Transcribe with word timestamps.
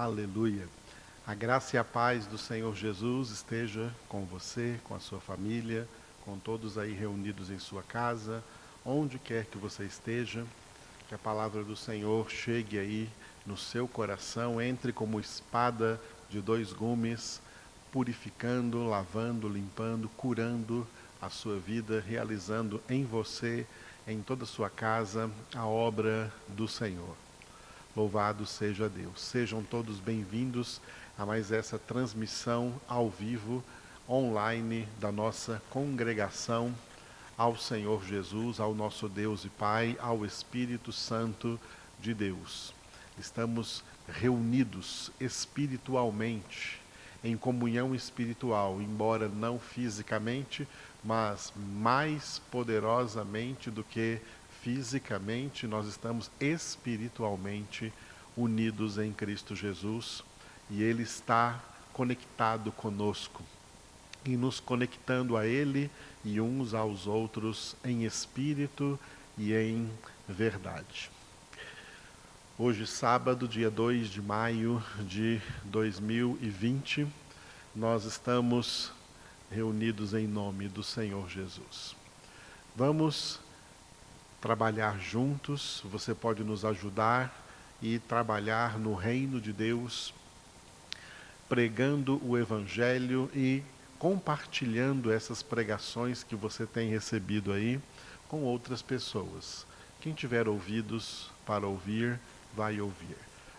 Aleluia. 0.00 0.66
A 1.26 1.34
graça 1.34 1.76
e 1.76 1.78
a 1.78 1.84
paz 1.84 2.24
do 2.24 2.38
Senhor 2.38 2.74
Jesus 2.74 3.28
esteja 3.28 3.94
com 4.08 4.24
você, 4.24 4.80
com 4.82 4.94
a 4.94 4.98
sua 4.98 5.20
família, 5.20 5.86
com 6.24 6.38
todos 6.38 6.78
aí 6.78 6.94
reunidos 6.94 7.50
em 7.50 7.58
sua 7.58 7.82
casa, 7.82 8.42
onde 8.82 9.18
quer 9.18 9.44
que 9.44 9.58
você 9.58 9.84
esteja. 9.84 10.46
Que 11.06 11.14
a 11.14 11.18
palavra 11.18 11.62
do 11.62 11.76
Senhor 11.76 12.30
chegue 12.30 12.78
aí 12.78 13.10
no 13.44 13.58
seu 13.58 13.86
coração, 13.86 14.58
entre 14.58 14.90
como 14.90 15.20
espada 15.20 16.00
de 16.30 16.40
dois 16.40 16.72
gumes, 16.72 17.38
purificando, 17.92 18.88
lavando, 18.88 19.50
limpando, 19.50 20.08
curando 20.16 20.88
a 21.20 21.28
sua 21.28 21.58
vida, 21.58 22.00
realizando 22.00 22.82
em 22.88 23.04
você, 23.04 23.66
em 24.08 24.22
toda 24.22 24.44
a 24.44 24.46
sua 24.46 24.70
casa, 24.70 25.30
a 25.54 25.66
obra 25.66 26.32
do 26.48 26.66
Senhor. 26.66 27.14
Louvado 27.96 28.46
seja 28.46 28.88
Deus. 28.88 29.20
Sejam 29.20 29.64
todos 29.64 29.98
bem-vindos 29.98 30.80
a 31.18 31.26
mais 31.26 31.50
essa 31.50 31.76
transmissão 31.76 32.80
ao 32.86 33.10
vivo, 33.10 33.64
online, 34.08 34.86
da 35.00 35.10
nossa 35.10 35.60
congregação 35.70 36.72
ao 37.36 37.56
Senhor 37.56 38.04
Jesus, 38.04 38.60
ao 38.60 38.72
nosso 38.76 39.08
Deus 39.08 39.44
e 39.44 39.48
Pai, 39.48 39.96
ao 40.00 40.24
Espírito 40.24 40.92
Santo 40.92 41.58
de 41.98 42.14
Deus. 42.14 42.72
Estamos 43.18 43.82
reunidos 44.08 45.10
espiritualmente, 45.18 46.80
em 47.24 47.36
comunhão 47.36 47.92
espiritual, 47.92 48.80
embora 48.80 49.28
não 49.28 49.58
fisicamente, 49.58 50.66
mas 51.02 51.52
mais 51.56 52.40
poderosamente 52.52 53.68
do 53.68 53.82
que 53.82 54.20
fisicamente, 54.62 55.66
nós 55.66 55.86
estamos 55.86 56.30
espiritualmente 56.40 57.92
unidos 58.36 58.98
em 58.98 59.12
Cristo 59.12 59.56
Jesus 59.56 60.22
e 60.68 60.82
Ele 60.82 61.02
está 61.02 61.60
conectado 61.92 62.70
conosco 62.72 63.42
e 64.24 64.36
nos 64.36 64.60
conectando 64.60 65.36
a 65.36 65.46
Ele 65.46 65.90
e 66.24 66.40
uns 66.40 66.74
aos 66.74 67.06
outros 67.06 67.74
em 67.84 68.04
espírito 68.04 68.98
e 69.36 69.54
em 69.54 69.90
verdade. 70.28 71.10
Hoje, 72.58 72.86
sábado, 72.86 73.48
dia 73.48 73.70
2 73.70 74.08
de 74.08 74.20
maio 74.20 74.84
de 75.00 75.40
2020, 75.64 77.06
nós 77.74 78.04
estamos 78.04 78.92
reunidos 79.50 80.12
em 80.12 80.26
nome 80.26 80.68
do 80.68 80.82
Senhor 80.82 81.26
Jesus. 81.28 81.96
Vamos 82.76 83.40
trabalhar 84.40 84.98
juntos, 84.98 85.82
você 85.84 86.14
pode 86.14 86.42
nos 86.42 86.64
ajudar 86.64 87.34
e 87.82 87.98
trabalhar 87.98 88.78
no 88.78 88.94
reino 88.94 89.40
de 89.40 89.52
Deus, 89.52 90.14
pregando 91.48 92.20
o 92.24 92.38
Evangelho 92.38 93.30
e 93.34 93.62
compartilhando 93.98 95.12
essas 95.12 95.42
pregações 95.42 96.22
que 96.22 96.34
você 96.34 96.66
tem 96.66 96.88
recebido 96.88 97.52
aí 97.52 97.78
com 98.28 98.42
outras 98.42 98.80
pessoas. 98.80 99.66
Quem 100.00 100.14
tiver 100.14 100.48
ouvidos 100.48 101.30
para 101.44 101.66
ouvir, 101.66 102.18
vai 102.56 102.80
ouvir. 102.80 103.16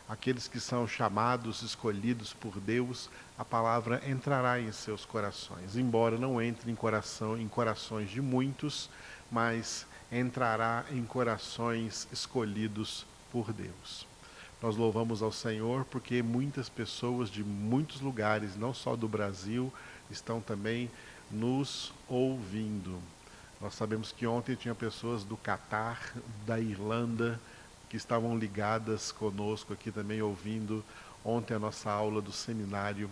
Aqueles 0.09 0.47
que 0.47 0.59
são 0.59 0.87
chamados, 0.87 1.61
escolhidos 1.61 2.33
por 2.33 2.59
Deus, 2.59 3.09
a 3.37 3.45
palavra 3.45 4.01
entrará 4.09 4.59
em 4.59 4.71
seus 4.71 5.05
corações, 5.05 5.77
embora 5.77 6.17
não 6.17 6.41
entre 6.41 6.71
em 6.71 6.75
coração 6.75 7.37
em 7.37 7.47
corações 7.47 8.09
de 8.09 8.21
muitos, 8.21 8.89
mas 9.31 9.85
entrará 10.11 10.85
em 10.91 11.03
corações 11.05 12.07
escolhidos 12.11 13.05
por 13.31 13.53
Deus. 13.53 14.05
Nós 14.61 14.75
louvamos 14.75 15.21
ao 15.23 15.31
Senhor 15.31 15.85
porque 15.85 16.21
muitas 16.21 16.69
pessoas 16.69 17.29
de 17.29 17.43
muitos 17.43 18.01
lugares, 18.01 18.55
não 18.55 18.73
só 18.73 18.95
do 18.95 19.07
Brasil, 19.07 19.73
estão 20.09 20.41
também 20.41 20.91
nos 21.31 21.93
ouvindo. 22.07 22.99
Nós 23.59 23.73
sabemos 23.73 24.11
que 24.11 24.27
ontem 24.27 24.55
tinha 24.55 24.75
pessoas 24.75 25.23
do 25.23 25.37
Catar, 25.37 26.13
da 26.45 26.59
Irlanda, 26.59 27.39
que 27.89 27.97
estavam 27.97 28.37
ligadas 28.37 29.11
conosco 29.11 29.73
aqui 29.73 29.91
também 29.91 30.21
ouvindo 30.21 30.83
ontem 31.23 31.53
a 31.53 31.59
nossa 31.59 31.89
aula 31.91 32.21
do 32.21 32.31
seminário 32.31 33.09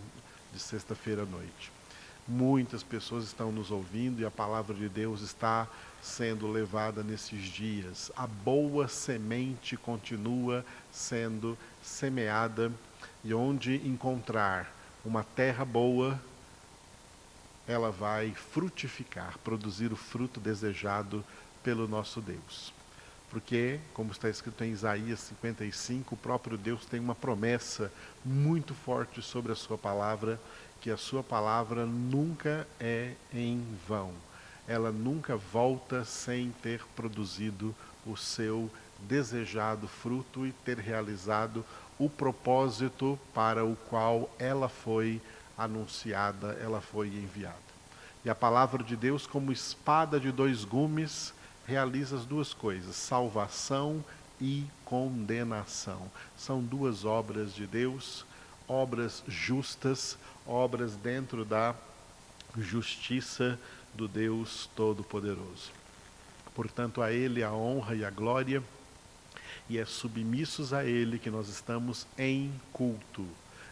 de 0.54 0.60
sexta-feira 0.60 1.24
à 1.24 1.26
noite. 1.26 1.72
Muitas 2.28 2.84
pessoas 2.84 3.26
estão 3.26 3.52
nos 3.52 3.72
ouvindo 3.72 4.22
e 4.22 4.26
a 4.26 4.32
palavra 4.32 4.76
de 4.76 4.88
Deus 4.88 5.22
está 5.22 5.68
sendo 6.02 6.48
levada 6.48 7.04
nesses 7.04 7.44
dias. 7.44 8.12
A 8.16 8.26
boa 8.26 8.88
semente 8.88 9.76
continua 9.78 10.66
sendo 10.92 11.58
semeada 11.82 12.72
e 13.24 13.34
onde 13.34 13.76
encontrar 13.88 14.74
uma 15.04 15.24
terra 15.24 15.64
boa, 15.64 16.20
ela 17.68 17.92
vai 17.92 18.34
frutificar, 18.34 19.38
produzir 19.44 19.92
o 19.92 19.96
fruto 19.96 20.40
desejado 20.40 21.24
pelo 21.64 21.88
nosso 21.88 22.22
Deus. 22.22 22.74
Porque, 23.30 23.80
como 23.94 24.12
está 24.12 24.28
escrito 24.28 24.64
em 24.64 24.72
Isaías 24.72 25.20
55, 25.20 26.16
o 26.16 26.18
próprio 26.18 26.58
Deus 26.58 26.86
tem 26.86 27.00
uma 27.00 27.14
promessa 27.14 27.92
muito 28.26 28.74
forte 28.74 29.22
sobre 29.22 29.52
a 29.52 29.56
sua 29.56 29.78
palavra, 29.78 30.40
que 30.82 30.90
a 30.90 30.98
sua 30.98 31.22
palavra 31.22 31.86
nunca 31.86 32.68
é 32.80 33.14
em 33.32 33.64
vão 33.88 34.29
ela 34.70 34.92
nunca 34.92 35.36
volta 35.36 36.06
sem 36.06 36.52
ter 36.62 36.86
produzido 36.96 37.76
o 38.06 38.16
seu 38.16 38.70
desejado 39.00 39.88
fruto 39.88 40.46
e 40.46 40.52
ter 40.52 40.78
realizado 40.78 41.66
o 41.98 42.08
propósito 42.08 43.20
para 43.34 43.66
o 43.66 43.76
qual 43.90 44.30
ela 44.38 44.70
foi 44.70 45.20
anunciada, 45.58 46.54
ela 46.62 46.80
foi 46.80 47.08
enviada. 47.08 47.58
E 48.24 48.30
a 48.30 48.36
palavra 48.36 48.84
de 48.84 48.96
Deus, 48.96 49.26
como 49.26 49.52
espada 49.52 50.20
de 50.20 50.32
dois 50.32 50.64
gumes, 50.64 51.34
realiza 51.66 52.16
as 52.16 52.26
duas 52.26 52.54
coisas: 52.54 52.96
salvação 52.96 54.06
e 54.40 54.66
condenação. 54.86 56.12
São 56.38 56.62
duas 56.62 57.06
obras 57.06 57.56
de 57.56 57.66
Deus, 57.66 58.24
obras 58.68 59.24
justas, 59.28 60.16
obras 60.46 60.96
dentro 60.96 61.44
da 61.44 61.74
justiça 62.58 63.60
do 63.94 64.08
Deus 64.08 64.70
Todo-Poderoso. 64.76 65.72
Portanto, 66.54 67.02
a 67.02 67.12
Ele 67.12 67.44
a 67.44 67.52
honra 67.52 67.96
e 67.96 68.04
a 68.04 68.10
glória, 68.10 68.64
e 69.70 69.78
é 69.78 69.86
submissos 69.86 70.74
a 70.74 70.84
Ele 70.84 71.20
que 71.20 71.30
nós 71.30 71.48
estamos 71.48 72.08
em 72.18 72.52
culto, 72.74 73.26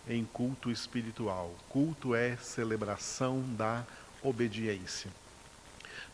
em 0.07 0.23
culto 0.23 0.69
espiritual. 0.71 1.53
Culto 1.69 2.13
é 2.15 2.37
celebração 2.37 3.43
da 3.57 3.83
obediência. 4.21 5.11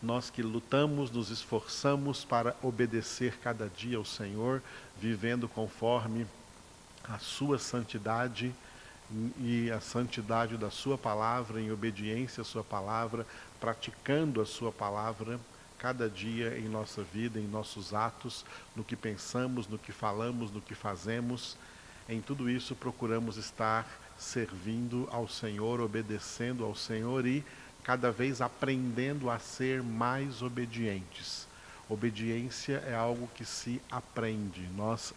Nós 0.01 0.29
que 0.29 0.41
lutamos, 0.41 1.11
nos 1.11 1.29
esforçamos 1.29 2.25
para 2.25 2.55
obedecer 2.61 3.37
cada 3.37 3.69
dia 3.69 3.97
ao 3.97 4.05
Senhor, 4.05 4.61
vivendo 4.99 5.47
conforme 5.47 6.25
a 7.03 7.19
Sua 7.19 7.57
santidade 7.57 8.53
e 9.39 9.69
a 9.71 9.79
santidade 9.79 10.57
da 10.57 10.71
Sua 10.71 10.97
palavra, 10.97 11.61
em 11.61 11.71
obediência 11.71 12.41
à 12.41 12.43
Sua 12.43 12.63
palavra, 12.63 13.25
praticando 13.63 14.41
a 14.41 14.45
Sua 14.45 14.73
palavra 14.73 15.39
cada 15.79 16.09
dia 16.09 16.57
em 16.57 16.67
nossa 16.67 17.01
vida, 17.01 17.39
em 17.39 17.47
nossos 17.47 17.93
atos, 17.93 18.43
no 18.75 18.83
que 18.83 18.93
pensamos, 18.93 19.69
no 19.69 19.77
que 19.77 19.93
falamos, 19.93 20.51
no 20.51 20.59
que 20.59 20.75
fazemos. 20.75 21.55
Em 22.09 22.19
tudo 22.19 22.49
isso 22.49 22.75
procuramos 22.75 23.37
estar 23.37 23.87
servindo 24.17 25.07
ao 25.13 25.29
Senhor, 25.29 25.79
obedecendo 25.79 26.65
ao 26.65 26.75
Senhor 26.75 27.25
e 27.25 27.41
cada 27.85 28.11
vez 28.11 28.41
aprendendo 28.41 29.29
a 29.29 29.39
ser 29.39 29.81
mais 29.81 30.41
obedientes. 30.41 31.47
Obediência 31.87 32.83
é 32.85 32.93
algo 32.93 33.29
que 33.33 33.45
se 33.45 33.81
aprende. 33.89 34.67
Nós 34.75 35.13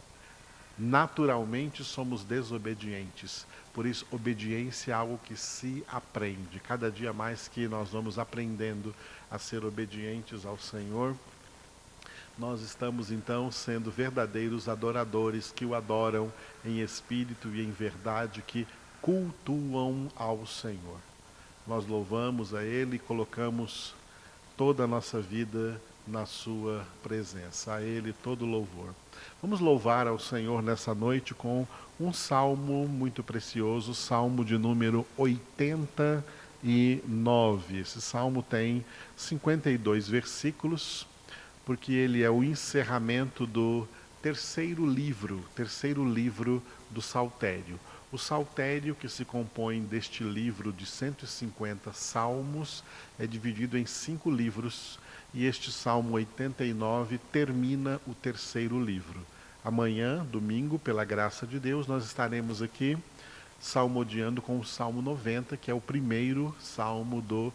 naturalmente 0.79 1.83
somos 1.83 2.25
desobedientes. 2.25 3.47
Por 3.73 3.87
isso, 3.87 4.07
obediência 4.11 4.93
é 4.93 4.95
algo 4.95 5.19
que 5.25 5.37
se 5.37 5.85
aprende. 5.89 6.61
Cada 6.61 6.91
dia 6.91 7.13
mais 7.13 7.49
que 7.49 7.67
nós 7.69 7.91
vamos 7.91 8.19
aprendendo 8.19 8.95
a 9.31 9.39
ser 9.39 9.65
obedientes 9.65 10.45
ao 10.45 10.59
Senhor, 10.59 11.15
nós 12.39 12.61
estamos 12.61 13.11
então 13.11 13.51
sendo 13.51 13.91
verdadeiros 13.91 14.69
adoradores 14.69 15.51
que 15.51 15.65
o 15.65 15.75
adoram 15.75 16.31
em 16.65 16.81
espírito 16.81 17.49
e 17.49 17.63
em 17.63 17.71
verdade, 17.71 18.43
que 18.47 18.67
cultuam 19.01 20.09
ao 20.15 20.47
Senhor. 20.47 20.99
Nós 21.67 21.87
louvamos 21.87 22.55
a 22.55 22.63
Ele 22.63 22.97
e 22.97 22.99
colocamos 22.99 23.95
toda 24.57 24.85
a 24.85 24.87
nossa 24.87 25.21
vida 25.21 25.81
na 26.07 26.27
Sua 26.27 26.87
presença. 27.03 27.75
A 27.75 27.83
Ele 27.83 28.13
todo 28.13 28.47
louvor. 28.47 28.95
Vamos 29.41 29.61
louvar 29.61 30.07
ao 30.07 30.19
Senhor 30.19 30.63
nessa 30.63 30.95
noite 30.95 31.35
com 31.35 31.67
um 31.99 32.13
salmo 32.13 32.87
muito 32.87 33.23
precioso, 33.23 33.95
salmo 33.95 34.45
de 34.45 34.59
número 34.59 35.07
89. 35.17 37.79
Esse 37.79 38.01
salmo 38.01 38.43
tem 38.43 38.85
52 39.17 40.09
versículos, 40.09 41.07
porque 41.65 41.93
ele 41.93 42.23
é 42.23 42.31
o 42.31 42.45
encerramento 42.45 43.47
do 43.47 43.89
terceiro 44.21 44.87
livro, 44.87 45.43
terceiro 45.55 46.05
livro 46.05 46.63
do 46.91 47.01
Saltério. 47.01 47.81
O 48.13 48.19
saltério, 48.19 48.95
que 48.95 49.09
se 49.09 49.25
compõe 49.25 49.83
deste 49.83 50.23
livro 50.23 50.73
de 50.73 50.87
150 50.87 51.93
salmos, 51.93 52.85
é 53.19 53.27
dividido 53.27 53.77
em 53.77 53.85
cinco 53.85 54.31
livros, 54.31 54.99
e 55.37 55.45
este 55.45 55.71
Salmo 55.71 56.15
89 56.15 57.19
termina 57.31 58.01
o 58.07 58.15
terceiro 58.15 58.83
livro. 58.83 59.21
Amanhã, 59.63 60.25
domingo, 60.33 60.79
pela 60.79 61.05
graça 61.05 61.47
de 61.47 61.61
Deus, 61.61 61.87
nós 61.87 62.07
estaremos 62.07 62.63
aqui 62.63 62.97
salmodiando 63.61 64.41
com 64.41 64.59
o 64.59 64.65
Salmo 64.65 65.03
90, 65.03 65.59
que 65.59 65.71
é 65.71 65.75
o 65.75 65.81
primeiro 65.81 66.57
salmo 66.59 67.21
do 67.21 67.53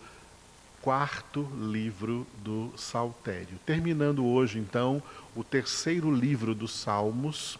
quarto 0.80 1.42
livro 1.60 2.28
do 2.44 2.72
Saltério. 2.78 3.57
Terminando 3.66 4.24
hoje, 4.28 4.60
então, 4.60 5.01
o 5.36 5.44
terceiro 5.44 6.13
livro 6.13 6.54
dos 6.54 6.74
Salmos, 6.74 7.57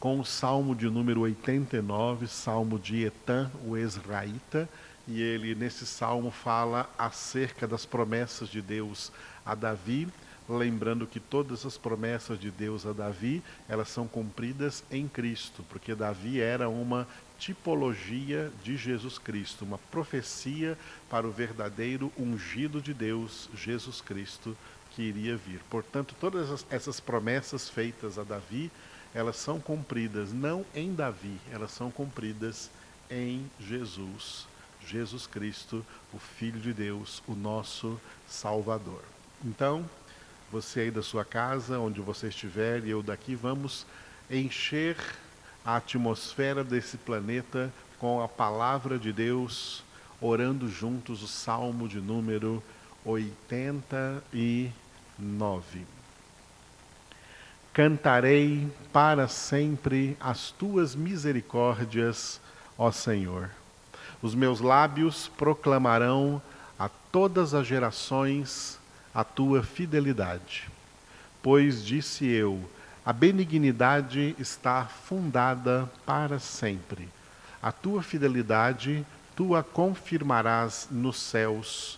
com 0.00 0.18
o 0.18 0.24
Salmo 0.24 0.74
de 0.74 0.90
número 0.90 1.20
89, 1.20 2.26
Salmo 2.26 2.76
de 2.76 3.04
Etan, 3.04 3.52
o 3.64 3.76
Esraíta, 3.76 4.68
e 5.06 5.22
ele, 5.22 5.54
nesse 5.54 5.86
salmo, 5.86 6.30
fala 6.30 6.90
acerca 6.98 7.66
das 7.66 7.86
promessas 7.86 8.48
de 8.48 8.60
Deus 8.60 9.12
a 9.44 9.54
Davi, 9.54 10.08
lembrando 10.48 11.06
que 11.06 11.20
todas 11.20 11.66
as 11.66 11.76
promessas 11.76 12.38
de 12.38 12.50
Deus 12.50 12.86
a 12.86 12.92
Davi, 12.92 13.42
elas 13.68 13.88
são 13.88 14.06
cumpridas 14.06 14.84
em 14.90 15.08
Cristo, 15.08 15.64
porque 15.68 15.94
Davi 15.94 16.40
era 16.40 16.68
uma 16.68 17.06
tipologia 17.38 18.50
de 18.62 18.76
Jesus 18.76 19.18
Cristo, 19.18 19.64
uma 19.64 19.78
profecia 19.78 20.78
para 21.10 21.26
o 21.26 21.32
verdadeiro 21.32 22.12
ungido 22.18 22.80
de 22.80 22.94
Deus, 22.94 23.48
Jesus 23.54 24.00
Cristo, 24.00 24.56
que 24.92 25.02
iria 25.02 25.36
vir. 25.36 25.60
Portanto, 25.68 26.14
todas 26.18 26.64
essas 26.70 26.98
promessas 27.00 27.68
feitas 27.68 28.18
a 28.18 28.24
Davi, 28.24 28.70
elas 29.14 29.36
são 29.36 29.60
cumpridas 29.60 30.32
não 30.32 30.64
em 30.74 30.94
Davi, 30.94 31.38
elas 31.50 31.70
são 31.70 31.90
cumpridas 31.90 32.70
em 33.10 33.48
Jesus, 33.60 34.46
Jesus 34.86 35.26
Cristo, 35.26 35.84
o 36.12 36.18
Filho 36.18 36.60
de 36.60 36.72
Deus, 36.72 37.22
o 37.26 37.34
nosso 37.34 38.00
Salvador. 38.26 39.02
Então, 39.44 39.88
você 40.50 40.80
aí 40.80 40.90
da 40.90 41.02
sua 41.02 41.24
casa, 41.24 41.78
onde 41.78 42.00
você 42.00 42.28
estiver, 42.28 42.84
e 42.84 42.90
eu 42.90 43.02
daqui, 43.02 43.34
vamos 43.34 43.86
encher 44.30 44.96
a 45.64 45.76
atmosfera 45.76 46.62
desse 46.62 46.96
planeta 46.96 47.72
com 47.98 48.22
a 48.22 48.28
palavra 48.28 48.98
de 48.98 49.12
Deus, 49.12 49.82
orando 50.20 50.68
juntos 50.68 51.22
o 51.22 51.28
Salmo 51.28 51.88
de 51.88 52.00
número 52.00 52.62
89. 53.04 54.72
Cantarei 57.72 58.68
para 58.92 59.28
sempre 59.28 60.16
as 60.18 60.50
tuas 60.50 60.94
misericórdias, 60.94 62.40
ó 62.78 62.90
Senhor. 62.90 63.50
Os 64.26 64.34
meus 64.34 64.58
lábios 64.60 65.30
proclamarão 65.38 66.42
a 66.76 66.88
todas 66.88 67.54
as 67.54 67.64
gerações 67.64 68.76
a 69.14 69.22
tua 69.22 69.62
fidelidade. 69.62 70.68
Pois 71.40 71.84
disse 71.84 72.26
eu: 72.26 72.60
a 73.04 73.12
benignidade 73.12 74.34
está 74.36 74.84
fundada 74.84 75.88
para 76.04 76.40
sempre. 76.40 77.08
A 77.62 77.70
tua 77.70 78.02
fidelidade 78.02 79.06
tu 79.36 79.54
a 79.54 79.62
confirmarás 79.62 80.88
nos 80.90 81.20
céus, 81.20 81.96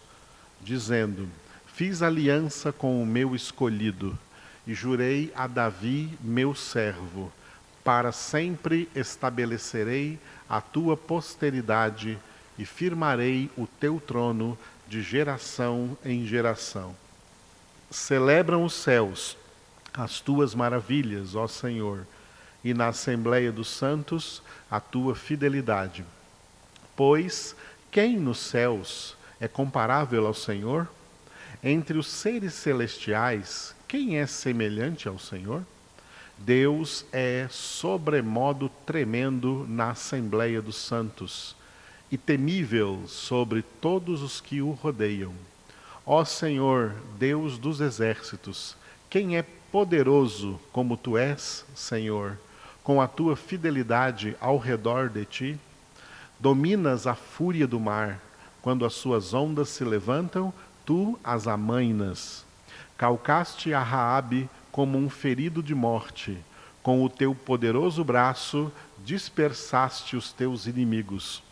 dizendo: 0.61 1.31
Fiz 1.67 2.03
aliança 2.03 2.71
com 2.71 3.03
o 3.03 3.07
meu 3.07 3.35
escolhido 3.35 4.19
e 4.67 4.75
jurei 4.75 5.33
a 5.35 5.47
Davi, 5.47 6.11
meu 6.21 6.55
servo, 6.55 7.33
para 7.88 8.12
sempre 8.12 8.87
estabelecerei 8.94 10.19
a 10.46 10.61
tua 10.61 10.94
posteridade 10.94 12.19
e 12.58 12.67
firmarei 12.67 13.50
o 13.56 13.67
teu 13.67 13.99
trono 13.99 14.58
de 14.87 15.00
geração 15.00 15.96
em 16.05 16.26
geração. 16.26 16.94
Celebram 17.90 18.62
os 18.62 18.75
céus 18.75 19.38
as 19.94 20.20
tuas 20.20 20.55
maravilhas, 20.55 21.35
ó 21.35 21.49
Senhor, 21.49 22.06
e 22.62 22.75
na 22.75 22.88
Assembleia 22.88 23.50
dos 23.50 23.69
Santos 23.69 24.43
a 24.70 24.81
tua 24.81 25.14
fidelidade. 25.14 26.05
Pois 26.94 27.56
quem 27.90 28.19
nos 28.19 28.38
céus 28.38 29.17
é 29.40 29.49
comparável 29.49 30.26
ao 30.26 30.35
Senhor? 30.35 30.87
Entre 31.64 31.96
os 31.96 32.06
seres 32.06 32.52
celestiais, 32.52 33.75
quem 33.88 34.19
é 34.19 34.26
semelhante 34.26 35.08
ao 35.08 35.19
Senhor? 35.19 35.64
Deus 36.38 37.05
é 37.12 37.46
sobremodo 37.50 38.70
tremendo 38.87 39.67
na 39.69 39.90
Assembleia 39.90 40.62
dos 40.62 40.76
Santos 40.76 41.56
e 42.11 42.17
temível 42.17 43.02
sobre 43.06 43.62
todos 43.62 44.23
os 44.23 44.40
que 44.40 44.62
o 44.62 44.70
rodeiam. 44.70 45.35
Ó 46.06 46.25
Senhor, 46.25 46.94
Deus 47.19 47.58
dos 47.58 47.81
exércitos, 47.81 48.76
quem 49.11 49.37
é 49.37 49.43
poderoso 49.43 50.58
como 50.73 50.96
tu 50.96 51.19
és, 51.19 51.67
Senhor, 51.75 52.38
com 52.82 53.00
a 53.00 53.08
tua 53.08 53.37
fidelidade 53.37 54.37
ao 54.40 54.56
redor 54.58 55.11
de 55.11 55.25
ti? 55.25 55.61
Dominas 56.40 57.06
a 57.06 57.14
fúria 57.14 57.67
do 57.67 57.81
mar, 57.81 58.20
quando 58.62 58.87
as 58.87 58.94
suas 58.94 59.35
ondas 59.35 59.69
se 59.69 59.85
levantam, 59.85 60.55
tu 60.87 61.19
as 61.23 61.46
amainas. 61.46 62.46
Calcaste 62.96 63.75
a 63.75 63.82
Raabe 63.82 64.49
como 64.79 64.97
um 64.97 65.11
ferido 65.11 65.61
de 65.61 65.75
morte. 65.75 66.39
Com 66.85 67.03
o 67.03 67.09
teu 67.09 67.35
poderoso 67.35 68.05
braço 68.05 68.71
dispersaste 69.05 70.15
os 70.15 70.33
teus 70.33 70.69
inimigos. 70.69 71.43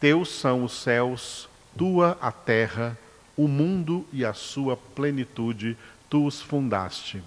Teus 0.00 0.28
são 0.28 0.64
os 0.64 0.72
céus, 0.72 1.48
tua 1.76 2.18
a 2.20 2.32
terra, 2.32 2.98
o 3.36 3.46
mundo 3.46 4.04
e 4.12 4.24
a 4.24 4.32
sua 4.32 4.76
plenitude, 4.76 5.76
tu 6.10 6.26
os 6.26 6.42
fundaste. 6.42 7.22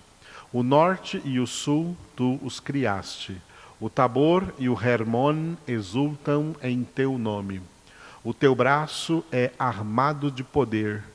O 0.51 0.63
norte 0.63 1.22
e 1.24 1.39
o 1.39 1.48
sul 1.48 1.95
tu 2.13 2.38
os 2.44 2.60
criaste. 2.60 3.42
O 3.80 3.89
Tabor 3.89 4.54
e 4.60 4.68
o 4.68 4.77
Hermon 4.77 5.56
exultam 5.66 6.57
em 6.62 6.84
teu 6.84 7.18
nome. 7.18 7.62
O 8.22 8.34
teu 8.34 8.54
braço 8.54 9.24
é 9.31 9.51
armado 9.57 10.30
de 10.30 10.44
poder 10.44 11.06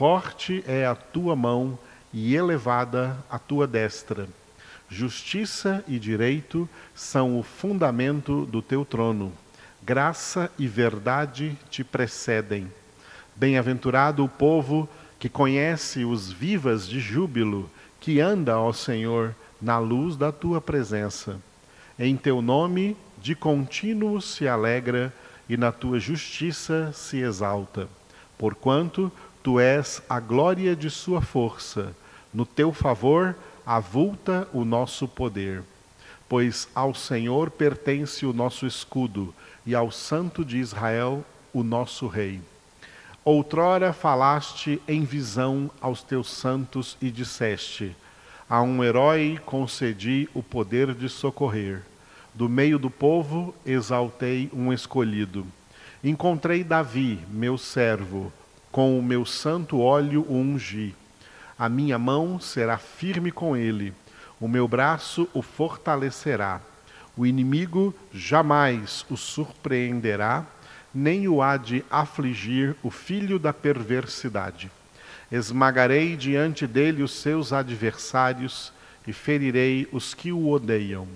Forte 0.00 0.64
é 0.66 0.86
a 0.86 0.94
tua 0.94 1.36
mão 1.36 1.78
e 2.12 2.34
elevada 2.34 3.16
a 3.30 3.38
tua 3.38 3.66
destra. 3.66 4.28
Justiça 4.88 5.84
e 5.86 5.98
direito 5.98 6.68
são 6.94 7.38
o 7.38 7.42
fundamento 7.42 8.44
do 8.46 8.60
teu 8.60 8.84
trono. 8.84 9.32
Graça 9.82 10.50
e 10.58 10.66
verdade 10.66 11.56
te 11.70 11.84
precedem. 11.84 12.70
Bem-aventurado 13.36 14.24
o 14.24 14.28
povo 14.28 14.88
que 15.18 15.28
conhece 15.28 16.04
os 16.04 16.30
vivas 16.30 16.88
de 16.88 16.98
júbilo, 16.98 17.70
que 18.00 18.20
anda, 18.20 18.58
ó 18.58 18.72
Senhor, 18.72 19.34
na 19.60 19.78
luz 19.78 20.16
da 20.16 20.32
tua 20.32 20.60
presença. 20.60 21.40
Em 21.98 22.16
teu 22.16 22.42
nome, 22.42 22.96
de 23.18 23.34
contínuo 23.34 24.20
se 24.20 24.48
alegra 24.48 25.12
e 25.48 25.56
na 25.56 25.70
tua 25.70 26.00
justiça 26.00 26.90
se 26.92 27.18
exalta. 27.18 27.88
Porquanto 28.38 29.12
Tu 29.42 29.58
és 29.58 30.02
a 30.08 30.20
glória 30.20 30.76
de 30.76 30.90
sua 30.90 31.22
força, 31.22 31.94
no 32.32 32.46
teu 32.46 32.72
favor 32.72 33.36
avulta 33.64 34.48
o 34.52 34.64
nosso 34.64 35.06
poder. 35.06 35.62
Pois 36.28 36.68
ao 36.74 36.94
Senhor 36.94 37.50
pertence 37.50 38.24
o 38.24 38.32
nosso 38.32 38.66
escudo, 38.66 39.34
e 39.66 39.74
ao 39.74 39.90
Santo 39.90 40.44
de 40.44 40.58
Israel 40.58 41.24
o 41.52 41.62
nosso 41.62 42.06
Rei. 42.06 42.40
Outrora 43.24 43.92
falaste 43.92 44.80
em 44.88 45.04
visão 45.04 45.70
aos 45.80 46.02
teus 46.02 46.30
santos 46.30 46.96
e 47.02 47.10
disseste: 47.10 47.94
A 48.48 48.62
um 48.62 48.82
herói 48.82 49.38
concedi 49.44 50.28
o 50.34 50.42
poder 50.42 50.94
de 50.94 51.08
socorrer. 51.08 51.82
Do 52.32 52.48
meio 52.48 52.78
do 52.78 52.90
povo 52.90 53.54
exaltei 53.66 54.48
um 54.52 54.72
escolhido. 54.72 55.46
Encontrei 56.02 56.64
Davi, 56.64 57.18
meu 57.28 57.58
servo, 57.58 58.32
com 58.72 58.98
o 58.98 59.02
meu 59.02 59.26
santo 59.26 59.80
óleo 59.80 60.24
o 60.28 60.34
ungi. 60.34 60.94
A 61.60 61.68
minha 61.68 61.98
mão 61.98 62.40
será 62.40 62.78
firme 62.78 63.30
com 63.30 63.54
ele, 63.54 63.92
o 64.40 64.48
meu 64.48 64.66
braço 64.66 65.28
o 65.34 65.42
fortalecerá. 65.42 66.58
O 67.14 67.26
inimigo 67.26 67.94
jamais 68.10 69.04
o 69.10 69.16
surpreenderá, 69.18 70.46
nem 70.94 71.28
o 71.28 71.42
há 71.42 71.58
de 71.58 71.84
afligir 71.90 72.74
o 72.82 72.90
filho 72.90 73.38
da 73.38 73.52
perversidade. 73.52 74.70
Esmagarei 75.30 76.16
diante 76.16 76.66
dele 76.66 77.02
os 77.02 77.12
seus 77.12 77.52
adversários 77.52 78.72
e 79.06 79.12
ferirei 79.12 79.86
os 79.92 80.14
que 80.14 80.32
o 80.32 80.48
odeiam. 80.48 81.06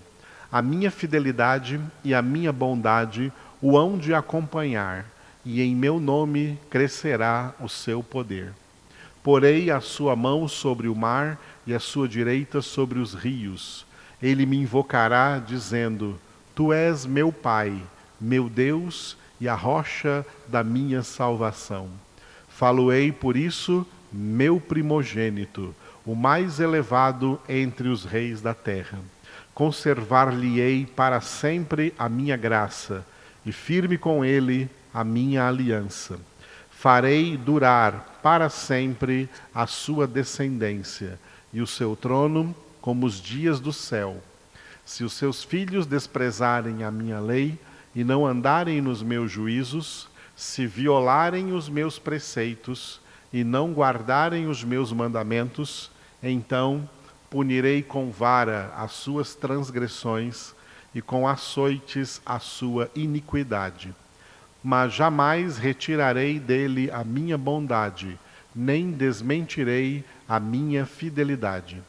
A 0.53 0.61
minha 0.61 0.91
fidelidade 0.91 1.81
e 2.05 2.13
a 2.13 2.21
minha 2.21 2.53
bondade 2.53 3.33
o 3.63 3.79
hão 3.79 3.97
de 3.97 4.13
acompanhar 4.13 5.07
e 5.43 5.63
em 5.63 5.75
meu 5.75 5.99
nome 5.99 6.61
crescerá 6.69 7.55
o 7.59 7.67
seu 7.67 8.03
poder. 8.03 8.53
Porei 9.25 9.71
a 9.71 9.81
sua 9.81 10.15
mão 10.15 10.47
sobre 10.47 10.87
o 10.87 10.95
mar 10.95 11.41
e 11.67 11.73
a 11.73 11.81
sua 11.81 12.07
direita 12.07 12.61
sobre 12.61 12.99
os 12.99 13.15
rios. 13.15 13.87
Ele 14.23 14.45
me 14.45 14.59
invocará, 14.59 15.39
dizendo: 15.39 16.21
Tu 16.55 16.75
és 16.75 17.07
meu 17.07 17.33
Pai, 17.33 17.75
meu 18.21 18.51
Deus 18.51 19.17
e 19.41 19.49
a 19.49 19.55
rocha 19.55 20.27
da 20.47 20.63
minha 20.63 21.03
salvação. 21.03 21.89
Faloei 22.51 23.11
por 23.11 23.35
isso, 23.35 23.87
meu 24.13 24.61
primogênito, 24.61 25.75
o 26.05 26.15
mais 26.15 26.61
elevado 26.61 27.41
entre 27.49 27.89
os 27.89 28.05
reis 28.05 28.43
da 28.43 28.53
terra. 28.53 28.99
Conservar-lhe-ei 29.55 30.85
para 30.85 31.23
sempre 31.23 31.95
a 31.99 32.11
minha 32.11 32.37
graça, 32.37 33.07
e 33.47 33.53
firme 33.53 33.97
com 33.97 34.23
ele 34.23 34.69
a 34.93 35.03
minha 35.03 35.49
aliança. 35.49 36.19
Farei 36.85 37.39
durar 37.39 38.21
para 38.23 38.51
sempre 38.51 39.27
a 39.55 39.67
sua 39.67 40.07
descendência, 40.07 41.19
e 41.51 41.63
o 41.63 41.67
seu 41.67 41.97
trono 41.97 42.55
como 42.79 43.07
os 43.07 43.23
dias 43.23 43.59
do 43.59 43.73
céu. 43.73 44.23
Se 44.85 45.03
os 45.03 45.15
seus 45.15 45.43
filhos 45.43 45.87
desprezarem 45.87 46.85
a 46.85 46.91
minha 46.91 47.19
lei 47.21 47.59
e 47.95 48.05
não 48.05 48.27
andarem 48.27 48.83
nos 48.83 49.03
meus 49.03 49.33
juízos, 49.33 50.11
se 50.37 50.67
violarem 50.67 51.55
os 51.55 51.71
meus 51.71 51.99
preceitos 51.99 53.01
e 53.33 53.43
não 53.43 53.73
guardarem 53.73 54.47
os 54.47 54.63
meus 54.63 54.93
mandamentos, 54.93 55.91
então 56.23 56.87
punirei 57.31 57.83
com 57.83 58.11
vara 58.11 58.75
as 58.77 58.93
suas 58.93 59.35
transgressões 59.35 60.55
e 60.95 61.01
com 61.01 61.27
açoites 61.27 62.21
a 62.27 62.39
sua 62.39 62.91
iniquidade. 62.95 63.95
Mas 64.65 64.93
jamais 64.93 65.59
retirarei 65.59 66.41
dele 66.41 66.91
a 66.91 67.05
minha 67.05 67.39
bondade, 67.39 68.19
nem 68.53 68.91
desmentirei 68.91 70.03
a 70.27 70.41
minha 70.41 70.87
fidelidade 70.87 71.81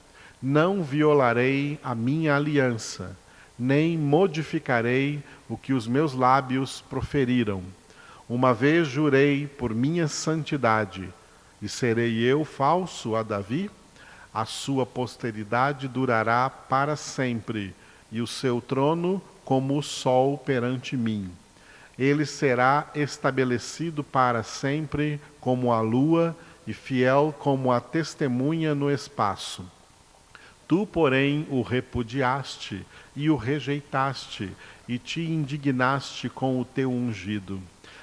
não 0.45 0.83
violarei 0.83 1.79
a 1.83 1.95
minha 1.95 2.35
aliança, 2.35 3.17
nem 3.57 3.97
modificarei 3.97 5.23
o 5.49 5.57
que 5.57 5.73
os 5.73 5.87
meus 5.87 6.13
lábios 6.13 6.81
proferiram. 6.81 7.63
Uma 8.29 8.53
vez 8.53 8.87
jurei 8.87 9.47
por 9.47 9.73
minha 9.73 10.07
santidade, 10.07 11.09
e 11.59 11.67
serei 11.67 12.19
eu 12.19 12.45
falso 12.45 13.15
a 13.15 13.23
Davi? 13.23 13.71
A 14.31 14.45
sua 14.45 14.85
posteridade 14.85 15.87
durará 15.87 16.47
para 16.47 16.95
sempre, 16.95 17.73
e 18.11 18.21
o 18.21 18.27
seu 18.27 18.61
trono 18.61 19.19
como 19.43 19.79
o 19.79 19.81
sol 19.81 20.37
perante 20.37 20.95
mim. 20.95 21.31
Ele 21.97 22.25
será 22.25 22.89
estabelecido 22.93 24.03
para 24.03 24.43
sempre 24.43 25.19
como 25.39 25.71
a 25.71 25.79
lua 25.81 26.35
e 26.67 26.73
fiel 26.73 27.33
como 27.37 27.71
a 27.71 27.79
testemunha 27.79 28.75
no 28.75 28.91
espaço. 28.91 29.65
Tu, 30.67 30.85
porém, 30.87 31.47
o 31.49 31.61
repudiaste 31.61 32.85
e 33.15 33.29
o 33.29 33.35
rejeitaste, 33.35 34.51
e 34.87 34.97
te 34.97 35.21
indignaste 35.21 36.27
com 36.27 36.59
o 36.59 36.65
teu 36.65 36.91
ungido. 36.91 37.61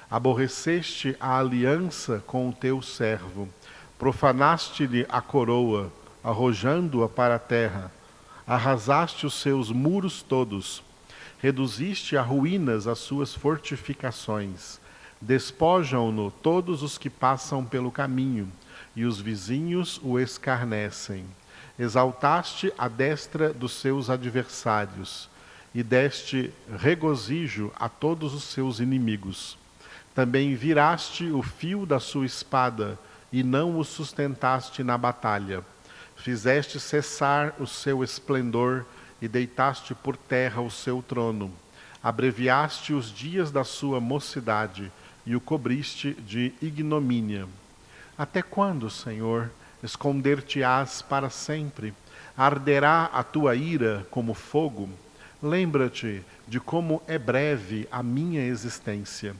Aborreceste 0.09 1.15
a 1.19 1.37
aliança 1.39 2.23
com 2.25 2.49
o 2.49 2.53
teu 2.53 2.81
servo, 2.81 3.49
profanaste-lhe 3.97 5.05
a 5.09 5.21
coroa, 5.21 5.91
arrojando-a 6.23 7.09
para 7.09 7.35
a 7.35 7.39
terra, 7.39 7.91
arrasaste 8.45 9.25
os 9.25 9.33
seus 9.33 9.71
muros 9.71 10.21
todos, 10.21 10.83
reduziste 11.43 12.15
a 12.15 12.21
ruínas 12.21 12.87
as 12.87 12.99
suas 12.99 13.35
fortificações, 13.35 14.79
despojam-no 15.19 16.31
todos 16.31 16.81
os 16.81 16.97
que 16.97 17.09
passam 17.09 17.65
pelo 17.65 17.91
caminho, 17.91 18.49
e 18.95 19.03
os 19.03 19.19
vizinhos 19.19 19.99
o 20.01 20.17
escarnecem 20.17 21.25
exaltaste 21.77 22.71
a 22.77 22.87
destra 22.87 23.51
dos 23.51 23.73
seus 23.73 24.09
adversários 24.09 25.29
e 25.75 25.83
deste 25.83 26.53
regozijo 26.77 27.73
a 27.75 27.89
todos 27.89 28.33
os 28.33 28.43
seus 28.43 28.79
inimigos. 28.79 29.57
Também 30.15 30.55
viraste 30.55 31.25
o 31.31 31.41
fio 31.41 31.85
da 31.85 31.99
sua 31.99 32.25
espada 32.25 32.97
e 33.33 33.43
não 33.43 33.77
o 33.77 33.83
sustentaste 33.83 34.81
na 34.81 34.97
batalha. 34.97 35.61
Fizeste 36.15 36.79
cessar 36.79 37.53
o 37.59 37.67
seu 37.67 38.01
esplendor 38.01 38.85
e 39.23 39.27
deitaste 39.29 39.95
por 39.95 40.17
terra 40.17 40.61
o 40.61 40.69
seu 40.69 41.01
trono. 41.01 41.49
Abreviaste 42.03 42.93
os 42.93 43.09
dias 43.09 43.51
da 43.51 43.63
sua 43.63 44.01
mocidade 44.01 44.91
e 45.25 45.33
o 45.33 45.39
cobriste 45.39 46.13
de 46.13 46.51
ignomínia. 46.61 47.47
Até 48.17 48.41
quando, 48.41 48.89
Senhor? 48.89 49.49
esconder-te-ás 49.81 51.01
para 51.01 51.29
sempre. 51.29 51.93
Arderá 52.35 53.05
a 53.13 53.23
tua 53.23 53.55
ira 53.55 54.05
como 54.11 54.33
fogo. 54.33 54.89
Lembra-te 55.41 56.21
de 56.45 56.59
como 56.59 57.01
é 57.07 57.17
breve 57.17 57.87
a 57.89 58.03
minha 58.03 58.45
existência, 58.45 59.33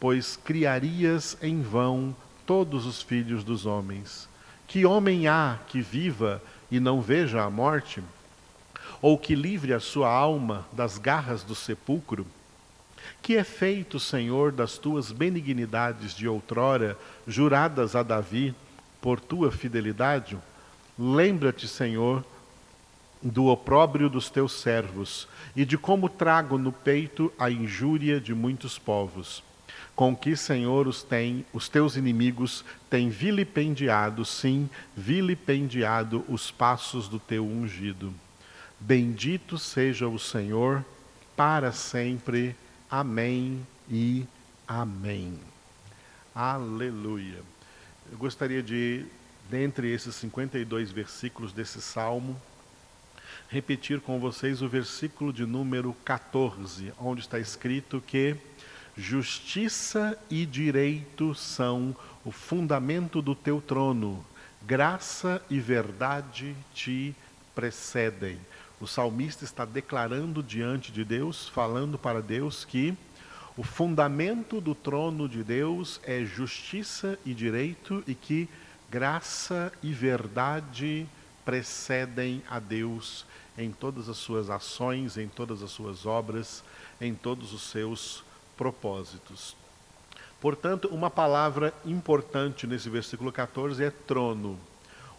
pois 0.00 0.36
criarias 0.36 1.36
em 1.42 1.60
vão 1.60 2.16
todos 2.46 2.86
os 2.86 3.02
filhos 3.02 3.44
dos 3.44 3.66
homens. 3.66 4.28
Que 4.66 4.86
homem 4.86 5.28
há 5.28 5.58
que 5.66 5.82
viva 5.82 6.42
e 6.70 6.80
não 6.80 7.02
veja 7.02 7.42
a 7.42 7.50
morte? 7.50 8.02
Ou 9.02 9.18
que 9.18 9.34
livre 9.34 9.72
a 9.72 9.80
sua 9.80 10.10
alma 10.10 10.66
das 10.72 10.98
garras 10.98 11.42
do 11.42 11.54
sepulcro? 11.54 12.26
Que 13.22 13.36
é 13.36 13.44
feito, 13.44 14.00
Senhor, 14.00 14.52
das 14.52 14.78
tuas 14.78 15.12
benignidades 15.12 16.14
de 16.14 16.26
outrora, 16.26 16.98
juradas 17.26 17.94
a 17.94 18.02
Davi, 18.02 18.54
por 19.00 19.20
tua 19.20 19.52
fidelidade, 19.52 20.36
lembra-te, 20.98 21.68
Senhor, 21.68 22.24
do 23.22 23.46
opróbrio 23.46 24.08
dos 24.08 24.30
teus 24.30 24.52
servos 24.52 25.28
e 25.54 25.64
de 25.64 25.78
como 25.78 26.08
trago 26.08 26.58
no 26.58 26.72
peito 26.72 27.32
a 27.38 27.50
injúria 27.50 28.20
de 28.20 28.34
muitos 28.34 28.78
povos. 28.78 29.42
Com 29.94 30.14
que, 30.14 30.36
Senhor, 30.36 30.86
os, 30.86 31.02
tem, 31.02 31.44
os 31.52 31.68
teus 31.68 31.96
inimigos 31.96 32.64
têm 32.90 33.08
vilipendiado, 33.08 34.24
sim, 34.24 34.68
vilipendiado 34.96 36.24
os 36.28 36.50
passos 36.50 37.08
do 37.08 37.18
teu 37.18 37.46
ungido. 37.46 38.12
Bendito 38.86 39.58
seja 39.58 40.06
o 40.06 40.16
Senhor 40.16 40.84
para 41.36 41.72
sempre. 41.72 42.54
Amém 42.88 43.66
e 43.90 44.24
amém. 44.64 45.40
Aleluia. 46.32 47.40
Eu 48.12 48.16
gostaria 48.16 48.62
de, 48.62 49.04
dentre 49.50 49.92
esses 49.92 50.14
52 50.14 50.92
versículos 50.92 51.52
desse 51.52 51.82
salmo, 51.82 52.40
repetir 53.48 54.00
com 54.00 54.20
vocês 54.20 54.62
o 54.62 54.68
versículo 54.68 55.32
de 55.32 55.44
número 55.44 55.92
14, 56.04 56.92
onde 56.96 57.22
está 57.22 57.40
escrito 57.40 58.00
que 58.06 58.36
justiça 58.96 60.16
e 60.30 60.46
direito 60.46 61.34
são 61.34 61.92
o 62.24 62.30
fundamento 62.30 63.20
do 63.20 63.34
teu 63.34 63.60
trono, 63.60 64.24
graça 64.62 65.42
e 65.50 65.58
verdade 65.58 66.54
te 66.72 67.16
precedem. 67.52 68.38
O 68.80 68.86
salmista 68.86 69.44
está 69.44 69.64
declarando 69.64 70.42
diante 70.42 70.92
de 70.92 71.04
Deus, 71.04 71.48
falando 71.48 71.96
para 71.96 72.20
Deus 72.20 72.64
que 72.64 72.96
o 73.56 73.62
fundamento 73.62 74.60
do 74.60 74.74
trono 74.74 75.26
de 75.26 75.42
Deus 75.42 75.98
é 76.04 76.24
justiça 76.24 77.18
e 77.24 77.32
direito 77.32 78.04
e 78.06 78.14
que 78.14 78.48
graça 78.90 79.72
e 79.82 79.92
verdade 79.92 81.06
precedem 81.42 82.42
a 82.50 82.58
Deus 82.58 83.24
em 83.56 83.72
todas 83.72 84.10
as 84.10 84.18
suas 84.18 84.50
ações, 84.50 85.16
em 85.16 85.26
todas 85.26 85.62
as 85.62 85.70
suas 85.70 86.04
obras, 86.04 86.62
em 87.00 87.14
todos 87.14 87.54
os 87.54 87.62
seus 87.62 88.22
propósitos. 88.58 89.56
Portanto, 90.38 90.88
uma 90.88 91.08
palavra 91.08 91.72
importante 91.84 92.66
nesse 92.66 92.90
versículo 92.90 93.32
14 93.32 93.82
é 93.82 93.90
trono. 93.90 94.58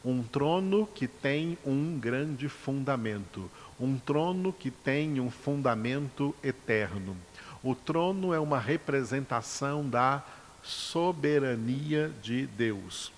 Um 0.08 0.24
trono 0.24 0.88
que 0.96 1.06
tem 1.06 1.58
um 1.66 2.00
grande 2.00 2.48
fundamento, 2.48 3.52
um 3.78 3.98
trono 3.98 4.54
que 4.54 4.72
tem 4.72 5.20
um 5.20 5.30
fundamento 5.30 6.34
eterno. 6.42 7.18
O 7.62 7.76
trono 7.76 8.34
é 8.34 8.40
uma 8.40 8.58
representação 8.58 9.86
da 9.86 10.24
soberania 10.64 12.10
de 12.24 12.48
Deus. 12.48 13.12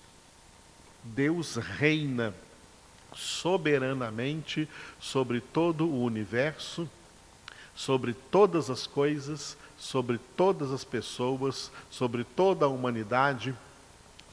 Deus 1.04 1.54
reina 1.54 2.34
soberanamente 3.14 4.68
sobre 4.98 5.40
todo 5.40 5.86
o 5.86 6.02
universo, 6.02 6.90
sobre 7.72 8.14
todas 8.32 8.68
as 8.68 8.88
coisas, 8.88 9.56
sobre 9.78 10.18
todas 10.36 10.72
as 10.72 10.82
pessoas, 10.82 11.70
sobre 11.88 12.24
toda 12.24 12.66
a 12.66 12.68
humanidade, 12.68 13.54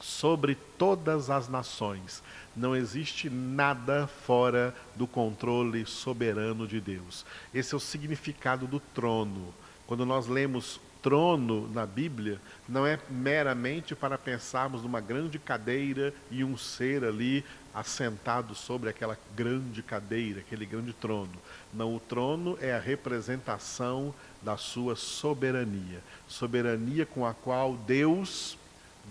sobre 0.00 0.56
todas 0.76 1.30
as 1.30 1.48
nações. 1.48 2.22
Não 2.56 2.74
existe 2.74 3.30
nada 3.30 4.06
fora 4.06 4.74
do 4.96 5.06
controle 5.06 5.86
soberano 5.86 6.66
de 6.66 6.80
Deus. 6.80 7.24
Esse 7.52 7.74
é 7.74 7.76
o 7.76 7.80
significado 7.80 8.66
do 8.66 8.80
trono. 8.80 9.54
Quando 9.86 10.04
nós 10.04 10.26
lemos 10.26 10.80
trono 11.02 11.68
na 11.72 11.86
Bíblia 11.86 12.40
não 12.68 12.86
é 12.86 12.98
meramente 13.08 13.94
para 13.94 14.18
pensarmos 14.18 14.82
numa 14.82 15.00
grande 15.00 15.38
cadeira 15.38 16.12
e 16.30 16.42
um 16.42 16.56
ser 16.56 17.04
ali 17.04 17.44
assentado 17.72 18.54
sobre 18.54 18.90
aquela 18.90 19.16
grande 19.36 19.82
cadeira, 19.82 20.40
aquele 20.40 20.66
grande 20.66 20.92
trono. 20.92 21.32
Não, 21.72 21.94
o 21.94 22.00
trono 22.00 22.58
é 22.60 22.74
a 22.74 22.80
representação 22.80 24.12
da 24.42 24.56
sua 24.56 24.96
soberania, 24.96 26.02
soberania 26.26 27.06
com 27.06 27.24
a 27.24 27.32
qual 27.32 27.74
Deus 27.74 28.58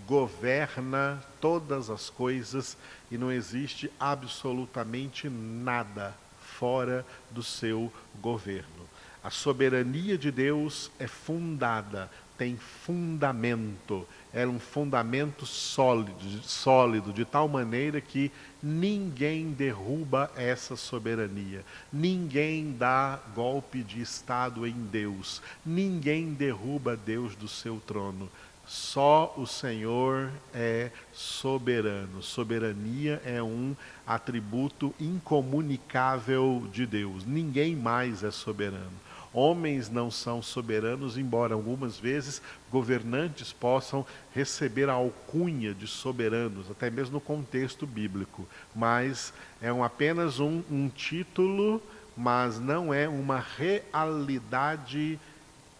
governa 0.06 1.22
todas 1.40 1.90
as 1.90 2.10
coisas 2.10 2.76
e 3.10 3.18
não 3.18 3.32
existe 3.32 3.90
absolutamente 3.98 5.28
nada 5.28 6.14
fora 6.40 7.04
do 7.30 7.42
seu 7.42 7.92
governo. 8.20 8.88
A 9.22 9.30
soberania 9.30 10.16
de 10.16 10.30
Deus 10.30 10.90
é 10.98 11.06
fundada, 11.06 12.10
tem 12.36 12.56
fundamento, 12.56 14.06
é 14.32 14.46
um 14.46 14.60
fundamento 14.60 15.44
sólido, 15.44 16.42
sólido, 16.42 17.12
de 17.12 17.24
tal 17.24 17.48
maneira 17.48 18.00
que 18.00 18.30
ninguém 18.62 19.50
derruba 19.50 20.30
essa 20.36 20.76
soberania, 20.76 21.64
ninguém 21.92 22.72
dá 22.72 23.18
golpe 23.34 23.82
de 23.82 24.00
Estado 24.00 24.66
em 24.66 24.72
Deus, 24.72 25.42
ninguém 25.66 26.32
derruba 26.32 26.96
Deus 26.96 27.34
do 27.34 27.48
seu 27.48 27.82
trono. 27.84 28.30
Só 28.68 29.34
o 29.34 29.46
Senhor 29.46 30.30
é 30.52 30.90
soberano. 31.10 32.22
Soberania 32.22 33.20
é 33.24 33.42
um 33.42 33.74
atributo 34.06 34.94
incomunicável 35.00 36.68
de 36.70 36.84
Deus. 36.84 37.24
Ninguém 37.24 37.74
mais 37.74 38.22
é 38.22 38.30
soberano. 38.30 38.92
Homens 39.32 39.88
não 39.88 40.10
são 40.10 40.42
soberanos, 40.42 41.16
embora 41.16 41.54
algumas 41.54 41.98
vezes 41.98 42.42
governantes 42.70 43.54
possam 43.54 44.04
receber 44.34 44.90
a 44.90 44.94
alcunha 44.94 45.72
de 45.72 45.86
soberanos, 45.86 46.70
até 46.70 46.90
mesmo 46.90 47.14
no 47.14 47.20
contexto 47.22 47.86
bíblico. 47.86 48.46
Mas 48.76 49.32
é 49.62 49.72
um, 49.72 49.82
apenas 49.82 50.40
um, 50.40 50.62
um 50.70 50.90
título, 50.90 51.80
mas 52.14 52.60
não 52.60 52.92
é 52.92 53.08
uma 53.08 53.38
realidade 53.38 55.18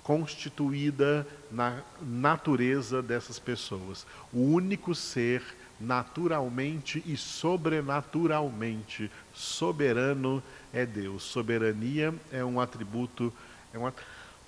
constituída 0.09 1.27
na 1.51 1.83
natureza 2.01 3.03
dessas 3.03 3.39
pessoas. 3.39 4.07
O 4.33 4.41
único 4.41 4.95
ser 4.95 5.43
naturalmente 5.79 7.03
e 7.05 7.15
sobrenaturalmente 7.15 9.11
soberano 9.35 10.43
é 10.73 10.87
Deus. 10.87 11.25
Soberania 11.25 12.15
é 12.33 12.43
um 12.43 12.59
atributo 12.59 13.31
é 13.75 13.79
um, 13.79 13.93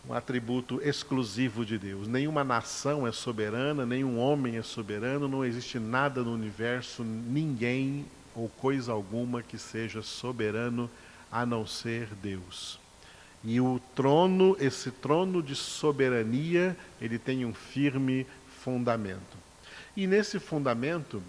um 0.09 0.15
atributo 0.15 0.81
exclusivo 0.83 1.63
de 1.63 1.77
Deus. 1.77 2.09
Nenhuma 2.09 2.43
nação 2.43 3.07
é 3.07 3.13
soberana, 3.13 3.85
nenhum 3.85 4.19
homem 4.19 4.57
é 4.57 4.63
soberano, 4.63 5.29
não 5.29 5.45
existe 5.45 5.79
nada 5.79 6.23
no 6.23 6.33
universo, 6.33 7.05
ninguém 7.05 8.07
ou 8.35 8.49
coisa 8.49 8.93
alguma 8.93 9.43
que 9.43 9.59
seja 9.59 10.01
soberano 10.01 10.91
a 11.31 11.45
não 11.45 11.67
ser 11.67 12.09
Deus. 12.23 12.80
E 13.43 13.61
o 13.61 13.81
trono, 13.95 14.57
esse 14.61 14.91
trono 14.91 15.43
de 15.43 15.55
soberania, 15.55 16.77
ele 17.01 17.19
tem 17.19 17.45
um 17.45 17.55
firme 17.55 18.27
fundamento. 18.63 19.39
E 19.97 20.07
nesse 20.07 20.39
fundamento, 20.39 21.23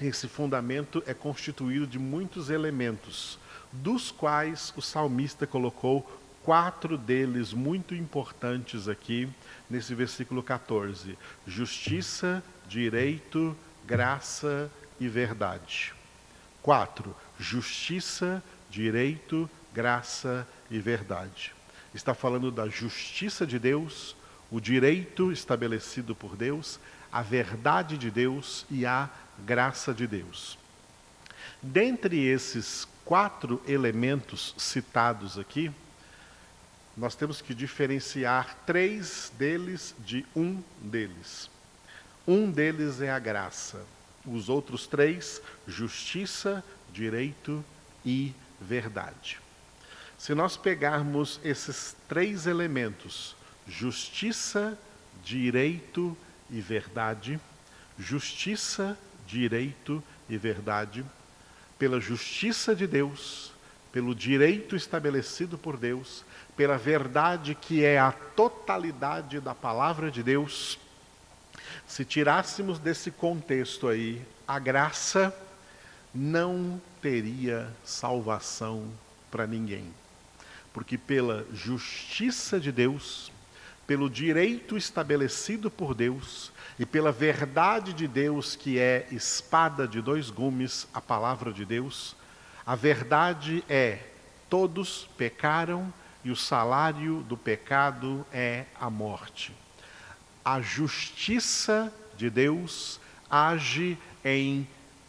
esse 0.00 0.28
fundamento 0.28 1.02
é 1.06 1.12
constituído 1.12 1.86
de 1.86 1.98
muitos 1.98 2.48
elementos, 2.48 3.38
dos 3.72 4.10
quais 4.10 4.72
o 4.76 4.82
salmista 4.82 5.46
colocou 5.46 6.08
quatro 6.42 6.98
deles 6.98 7.52
muito 7.52 7.94
importantes 7.94 8.88
aqui 8.88 9.28
nesse 9.68 9.94
versículo 9.94 10.42
14: 10.42 11.18
justiça, 11.46 12.42
direito, 12.68 13.56
graça 13.84 14.70
e 15.00 15.08
verdade. 15.08 15.92
Quatro: 16.62 17.14
justiça, 17.38 18.42
direito, 18.70 19.48
graça 19.72 20.46
e 20.72 20.80
verdade. 20.80 21.54
Está 21.94 22.14
falando 22.14 22.50
da 22.50 22.66
justiça 22.68 23.46
de 23.46 23.58
Deus, 23.58 24.16
o 24.50 24.58
direito 24.58 25.30
estabelecido 25.30 26.14
por 26.14 26.34
Deus, 26.34 26.80
a 27.12 27.20
verdade 27.20 27.98
de 27.98 28.10
Deus 28.10 28.64
e 28.70 28.86
a 28.86 29.08
graça 29.44 29.92
de 29.92 30.06
Deus. 30.06 30.58
Dentre 31.60 32.26
esses 32.26 32.88
quatro 33.04 33.62
elementos 33.68 34.54
citados 34.56 35.38
aqui, 35.38 35.70
nós 36.96 37.14
temos 37.14 37.42
que 37.42 37.54
diferenciar 37.54 38.56
três 38.66 39.30
deles 39.38 39.94
de 39.98 40.24
um 40.34 40.62
deles. 40.80 41.50
Um 42.26 42.50
deles 42.50 43.00
é 43.02 43.10
a 43.10 43.18
graça, 43.18 43.84
os 44.24 44.48
outros 44.48 44.86
três, 44.86 45.42
justiça, 45.66 46.64
direito 46.92 47.62
e 48.04 48.32
verdade. 48.60 49.41
Se 50.22 50.36
nós 50.36 50.56
pegarmos 50.56 51.40
esses 51.42 51.96
três 52.08 52.46
elementos, 52.46 53.34
justiça, 53.66 54.78
direito 55.20 56.16
e 56.48 56.60
verdade, 56.60 57.40
justiça, 57.98 58.96
direito 59.26 60.00
e 60.28 60.38
verdade, 60.38 61.04
pela 61.76 61.98
justiça 61.98 62.72
de 62.72 62.86
Deus, 62.86 63.52
pelo 63.90 64.14
direito 64.14 64.76
estabelecido 64.76 65.58
por 65.58 65.76
Deus, 65.76 66.24
pela 66.56 66.78
verdade 66.78 67.56
que 67.56 67.84
é 67.84 67.98
a 67.98 68.12
totalidade 68.12 69.40
da 69.40 69.56
palavra 69.56 70.08
de 70.08 70.22
Deus, 70.22 70.78
se 71.84 72.04
tirássemos 72.04 72.78
desse 72.78 73.10
contexto 73.10 73.88
aí 73.88 74.22
a 74.46 74.60
graça, 74.60 75.36
não 76.14 76.80
teria 77.00 77.68
salvação 77.84 78.88
para 79.28 79.48
ninguém. 79.48 80.01
Porque 80.72 80.96
pela 80.96 81.46
justiça 81.52 82.58
de 82.58 82.72
Deus, 82.72 83.30
pelo 83.86 84.08
direito 84.08 84.76
estabelecido 84.76 85.70
por 85.70 85.94
Deus 85.94 86.52
e 86.78 86.86
pela 86.86 87.12
verdade 87.12 87.92
de 87.92 88.08
Deus, 88.08 88.56
que 88.56 88.78
é 88.78 89.06
espada 89.10 89.86
de 89.86 90.00
dois 90.00 90.30
gumes, 90.30 90.86
a 90.94 91.00
palavra 91.00 91.52
de 91.52 91.64
Deus, 91.64 92.16
a 92.64 92.74
verdade 92.74 93.62
é: 93.68 93.98
todos 94.48 95.08
pecaram 95.16 95.92
e 96.24 96.30
o 96.30 96.36
salário 96.36 97.22
do 97.28 97.36
pecado 97.36 98.24
é 98.32 98.64
a 98.80 98.88
morte. 98.88 99.52
A 100.44 100.60
justiça 100.60 101.92
de 102.16 102.30
Deus 102.30 103.00
age 103.30 103.98
em 104.24 104.66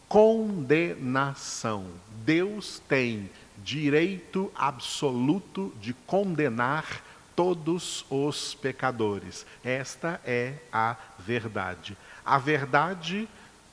condenação. 0.07 1.87
Deus 2.23 2.81
tem 2.87 3.29
direito 3.63 4.51
absoluto 4.55 5.73
de 5.79 5.93
condenar 5.93 7.03
todos 7.35 8.05
os 8.09 8.53
pecadores. 8.53 9.45
Esta 9.63 10.21
é 10.25 10.55
a 10.71 10.95
verdade. 11.19 11.97
A 12.23 12.37
verdade 12.37 13.27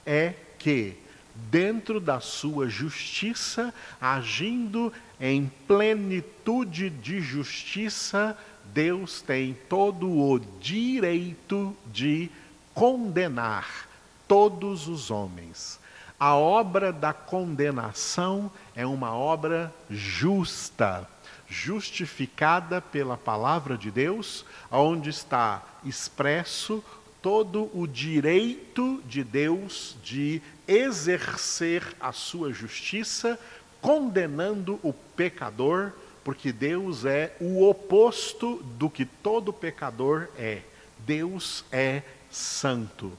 é 0.04 0.34
que 0.58 0.96
dentro 1.34 2.00
da 2.00 2.20
sua 2.20 2.68
justiça, 2.68 3.72
agindo 4.00 4.92
em 5.20 5.50
plenitude 5.66 6.90
de 6.90 7.20
justiça, 7.20 8.36
Deus 8.72 9.22
tem 9.22 9.56
todo 9.68 10.08
o 10.08 10.38
direito 10.38 11.76
de 11.92 12.30
condenar 12.74 13.88
todos 14.26 14.86
os 14.88 15.10
homens. 15.10 15.78
A 16.20 16.34
obra 16.36 16.92
da 16.92 17.14
condenação 17.14 18.52
é 18.76 18.84
uma 18.84 19.14
obra 19.14 19.72
justa, 19.88 21.08
justificada 21.48 22.78
pela 22.82 23.16
palavra 23.16 23.74
de 23.74 23.90
Deus, 23.90 24.44
onde 24.70 25.08
está 25.08 25.62
expresso 25.82 26.84
todo 27.22 27.70
o 27.72 27.86
direito 27.86 29.02
de 29.06 29.24
Deus 29.24 29.96
de 30.04 30.42
exercer 30.68 31.82
a 31.98 32.12
sua 32.12 32.52
justiça, 32.52 33.40
condenando 33.80 34.78
o 34.82 34.92
pecador, 34.92 35.90
porque 36.22 36.52
Deus 36.52 37.06
é 37.06 37.34
o 37.40 37.66
oposto 37.66 38.62
do 38.76 38.90
que 38.90 39.06
todo 39.06 39.54
pecador 39.54 40.28
é. 40.36 40.60
Deus 40.98 41.64
é 41.72 42.02
santo. 42.30 43.10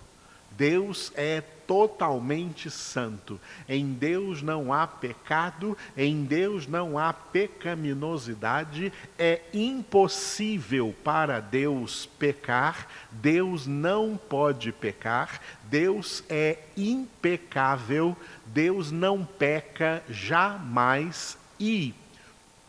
Deus 0.62 1.12
é 1.16 1.42
totalmente 1.66 2.70
santo. 2.70 3.42
Em 3.68 3.94
Deus 3.94 4.44
não 4.44 4.72
há 4.72 4.86
pecado, 4.86 5.76
em 5.98 6.24
Deus 6.24 6.68
não 6.68 7.00
há 7.00 7.12
pecaminosidade. 7.12 8.94
É 9.18 9.42
impossível 9.56 10.94
para 11.04 11.40
Deus 11.40 12.06
pecar, 12.20 12.88
Deus 13.10 13.66
não 13.66 14.16
pode 14.16 14.72
pecar, 14.72 15.42
Deus 15.64 16.24
é 16.30 16.60
impecável, 16.78 18.16
Deus 18.46 18.92
não 18.92 19.26
peca 19.26 20.04
jamais 20.08 21.40
e 21.60 21.96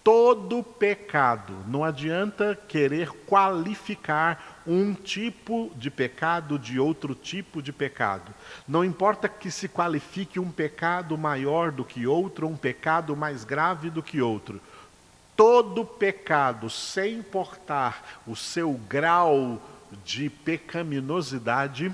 todo 0.05 0.63
pecado. 0.63 1.55
Não 1.67 1.85
adianta 1.85 2.59
querer 2.69 3.11
qualificar 3.27 4.63
um 4.67 4.95
tipo 4.95 5.71
de 5.77 5.91
pecado 5.91 6.59
de 6.59 6.79
outro 6.79 7.15
tipo 7.15 7.63
de 7.63 7.73
pecado. 7.73 8.33
Não 8.67 8.85
importa 8.85 9.29
que 9.29 9.51
se 9.51 9.69
qualifique 9.69 10.41
um 10.41 10.51
pecado 10.51 11.17
maior 11.17 11.71
do 11.71 11.85
que 11.85 12.07
outro, 12.07 12.49
um 12.49 12.57
pecado 12.57 13.17
mais 13.17 13.45
grave 13.45 13.91
do 13.91 14.03
que 14.03 14.21
outro. 14.21 14.61
Todo 15.37 15.85
pecado, 15.85 16.69
sem 16.69 17.15
importar 17.15 18.21
o 18.27 18.37
seu 18.37 18.73
grau 18.89 19.61
de 20.05 20.29
pecaminosidade 20.29 21.93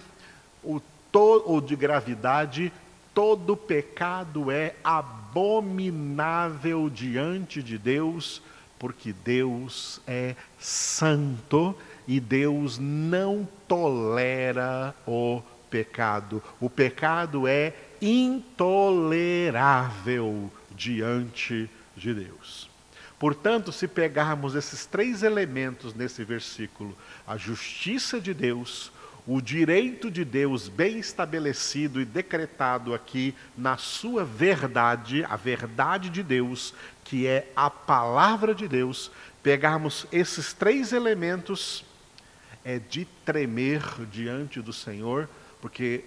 ou 1.12 1.61
de 1.61 1.77
gravidade, 1.77 2.73
todo 3.19 3.57
pecado 3.57 4.49
é 4.49 4.77
abominável 4.85 6.89
diante 6.89 7.61
de 7.61 7.77
Deus, 7.77 8.41
porque 8.79 9.13
Deus 9.13 10.01
é 10.07 10.37
santo 10.57 11.77
e 12.07 12.21
Deus 12.21 12.79
não 12.79 13.49
tolera 13.67 14.95
o 15.05 15.43
pecado. 15.69 16.41
O 16.61 16.71
pecado 16.71 17.49
é 17.49 17.75
intolerável 18.01 20.49
diante 20.71 21.69
de 21.97 22.15
Deus. 22.15 22.71
Portanto, 23.19 23.73
se 23.73 23.89
pegarmos 23.89 24.55
esses 24.55 24.87
três 24.87 25.25
elementos 25.25 25.93
nesse 25.93 26.23
versículo, 26.23 26.97
a 27.27 27.37
justiça 27.37 28.21
de 28.21 28.33
Deus, 28.33 28.93
o 29.31 29.43
direito 29.43 30.11
de 30.11 30.25
Deus 30.25 30.71
bem 30.71 30.99
estabelecido 30.99 32.01
e 32.01 32.05
decretado 32.07 32.95
aqui 32.95 33.35
na 33.55 33.77
sua 33.77 34.25
verdade, 34.25 35.23
a 35.29 35.37
verdade 35.37 36.09
de 36.09 36.23
Deus, 36.23 36.73
que 37.05 37.27
é 37.27 37.53
a 37.55 37.69
palavra 37.69 38.55
de 38.55 38.67
Deus, 38.67 39.11
pegarmos 39.43 40.07
esses 40.11 40.55
três 40.55 40.95
elementos, 40.95 41.85
é 42.64 42.79
de 42.79 43.05
tremer 43.27 43.83
diante 44.11 44.62
do 44.62 44.73
Senhor, 44.73 45.29
porque 45.61 46.07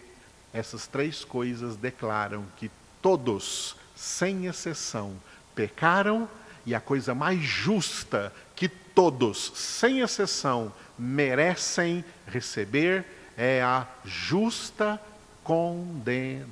essas 0.51 0.87
três 0.87 1.23
coisas 1.23 1.75
declaram 1.75 2.43
que 2.57 2.71
todos, 3.03 3.75
sem 3.95 4.47
exceção, 4.47 5.13
pecaram 5.53 6.27
e 6.65 6.73
a 6.73 6.81
coisa 6.81 7.13
mais 7.13 7.39
justa 7.39 8.33
que 8.55 8.67
todos, 8.93 9.51
sem 9.55 9.99
exceção, 9.99 10.73
merecem 10.97 12.03
receber 12.27 13.05
é 13.37 13.61
a 13.61 13.87
justa 14.05 15.01
condenação. 15.43 16.45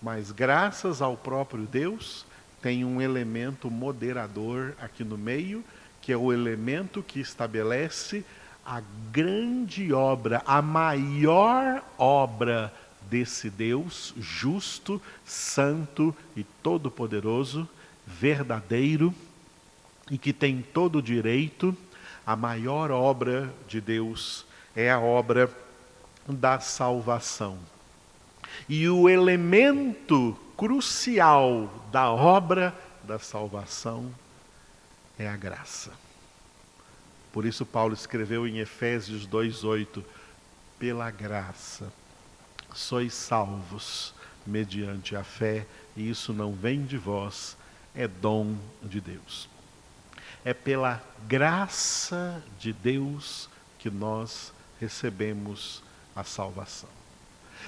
Mas 0.00 0.30
graças 0.30 1.02
ao 1.02 1.16
próprio 1.16 1.66
Deus, 1.66 2.24
tem 2.62 2.84
um 2.84 3.00
elemento 3.00 3.70
moderador 3.70 4.74
aqui 4.80 5.02
no 5.02 5.18
meio, 5.18 5.64
que 6.00 6.12
é 6.12 6.16
o 6.16 6.32
elemento 6.32 7.02
que 7.02 7.20
estabelece 7.20 8.24
a 8.64 8.80
grande 9.10 9.92
obra, 9.92 10.42
a 10.46 10.62
maior 10.62 11.82
obra 11.98 12.72
desse 13.10 13.50
Deus 13.50 14.14
justo, 14.18 15.02
santo 15.24 16.14
e 16.36 16.44
todo-poderoso, 16.62 17.68
verdadeiro 18.06 19.12
e 20.10 20.18
que 20.18 20.32
tem 20.32 20.60
todo 20.60 20.98
o 20.98 21.02
direito, 21.02 21.76
a 22.26 22.34
maior 22.34 22.90
obra 22.90 23.52
de 23.68 23.80
Deus 23.80 24.44
é 24.74 24.90
a 24.90 24.98
obra 24.98 25.50
da 26.28 26.60
salvação. 26.60 27.58
E 28.68 28.88
o 28.88 29.08
elemento 29.08 30.36
crucial 30.56 31.72
da 31.90 32.10
obra 32.10 32.74
da 33.04 33.18
salvação 33.18 34.12
é 35.18 35.28
a 35.28 35.36
graça. 35.36 35.92
Por 37.32 37.44
isso, 37.46 37.64
Paulo 37.64 37.94
escreveu 37.94 38.46
em 38.46 38.58
Efésios 38.58 39.26
2,8: 39.26 40.02
pela 40.78 41.10
graça 41.10 41.92
sois 42.74 43.14
salvos 43.14 44.14
mediante 44.46 45.14
a 45.14 45.22
fé, 45.22 45.66
e 45.96 46.08
isso 46.08 46.32
não 46.32 46.52
vem 46.52 46.84
de 46.84 46.96
vós, 46.96 47.56
é 47.94 48.08
dom 48.08 48.56
de 48.82 49.00
Deus. 49.00 49.48
É 50.44 50.54
pela 50.54 51.02
graça 51.28 52.42
de 52.58 52.72
Deus 52.72 53.48
que 53.78 53.90
nós 53.90 54.52
recebemos 54.80 55.82
a 56.14 56.24
salvação. 56.24 56.88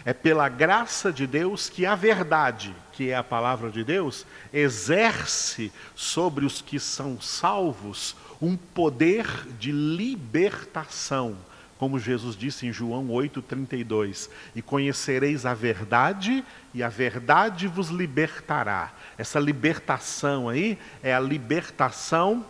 É 0.04 0.12
pela 0.12 0.48
graça 0.48 1.12
de 1.12 1.26
Deus 1.26 1.68
que 1.68 1.84
a 1.84 1.94
verdade, 1.94 2.74
que 2.92 3.10
é 3.10 3.16
a 3.16 3.22
palavra 3.22 3.70
de 3.70 3.84
Deus, 3.84 4.26
exerce 4.52 5.70
sobre 5.94 6.44
os 6.44 6.60
que 6.62 6.80
são 6.80 7.20
salvos 7.20 8.16
um 8.40 8.56
poder 8.56 9.26
de 9.58 9.70
libertação, 9.70 11.36
como 11.78 11.98
Jesus 11.98 12.36
disse 12.36 12.66
em 12.66 12.72
João 12.72 13.08
8,32: 13.08 14.28
E 14.54 14.62
conhecereis 14.62 15.46
a 15.46 15.54
verdade, 15.54 16.44
e 16.74 16.82
a 16.82 16.88
verdade 16.88 17.68
vos 17.68 17.88
libertará. 17.88 18.92
Essa 19.16 19.38
libertação 19.38 20.48
aí 20.48 20.78
é 21.02 21.14
a 21.14 21.20
libertação 21.20 22.44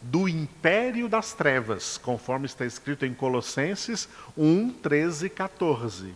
do 0.00 0.28
império 0.28 1.08
das 1.08 1.32
trevas, 1.34 1.98
conforme 1.98 2.46
está 2.46 2.64
escrito 2.64 3.04
em 3.04 3.12
Colossenses 3.12 4.08
1, 4.36 4.70
13 4.82 5.26
e 5.26 5.30
14. 5.30 6.14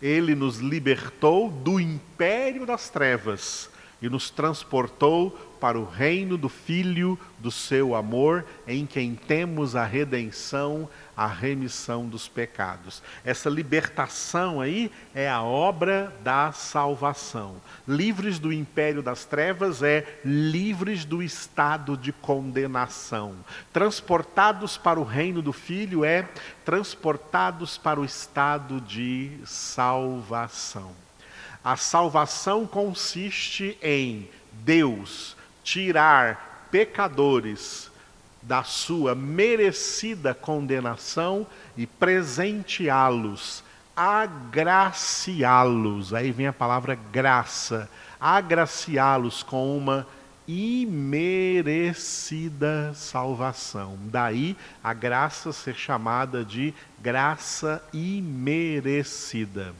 Ele 0.00 0.34
nos 0.34 0.58
libertou 0.58 1.50
do 1.50 1.80
império 1.80 2.64
das 2.64 2.88
trevas 2.88 3.68
e 4.00 4.08
nos 4.08 4.30
transportou 4.30 5.49
para 5.60 5.78
o 5.78 5.84
reino 5.84 6.38
do 6.38 6.48
Filho 6.48 7.18
do 7.38 7.50
seu 7.50 7.94
amor, 7.94 8.46
em 8.66 8.86
quem 8.86 9.14
temos 9.14 9.76
a 9.76 9.84
redenção, 9.84 10.88
a 11.16 11.26
remissão 11.26 12.08
dos 12.08 12.26
pecados. 12.26 13.02
Essa 13.24 13.50
libertação 13.50 14.60
aí 14.60 14.90
é 15.14 15.28
a 15.28 15.42
obra 15.42 16.14
da 16.24 16.50
salvação. 16.52 17.56
Livres 17.86 18.38
do 18.38 18.52
império 18.52 19.02
das 19.02 19.24
trevas 19.26 19.82
é 19.82 20.20
livres 20.24 21.04
do 21.04 21.22
estado 21.22 21.96
de 21.96 22.12
condenação. 22.12 23.34
Transportados 23.72 24.78
para 24.78 24.98
o 24.98 25.04
reino 25.04 25.42
do 25.42 25.52
Filho 25.52 26.04
é 26.04 26.26
transportados 26.64 27.76
para 27.76 28.00
o 28.00 28.04
estado 28.04 28.80
de 28.80 29.30
salvação. 29.44 30.92
A 31.62 31.76
salvação 31.76 32.66
consiste 32.66 33.76
em 33.82 34.28
Deus 34.52 35.36
tirar 35.70 36.66
pecadores 36.68 37.88
da 38.42 38.64
sua 38.64 39.14
merecida 39.14 40.34
condenação 40.34 41.46
e 41.76 41.86
presenteá-los, 41.86 43.62
agraciá-los. 43.94 44.42
Aí 46.12 46.32
vem 46.32 46.48
a 46.48 46.52
palavra 46.52 46.98
graça, 47.12 47.88
agraciá-los 48.20 49.44
com 49.44 49.78
uma 49.78 50.08
imerecida 50.48 51.22
salvação. 52.92 53.96
Daí 54.06 54.56
a 54.82 54.92
graça 54.92 55.52
ser 55.52 55.76
chamada 55.76 56.44
de 56.44 56.74
graça 57.00 57.80
imerecida. 57.92 59.72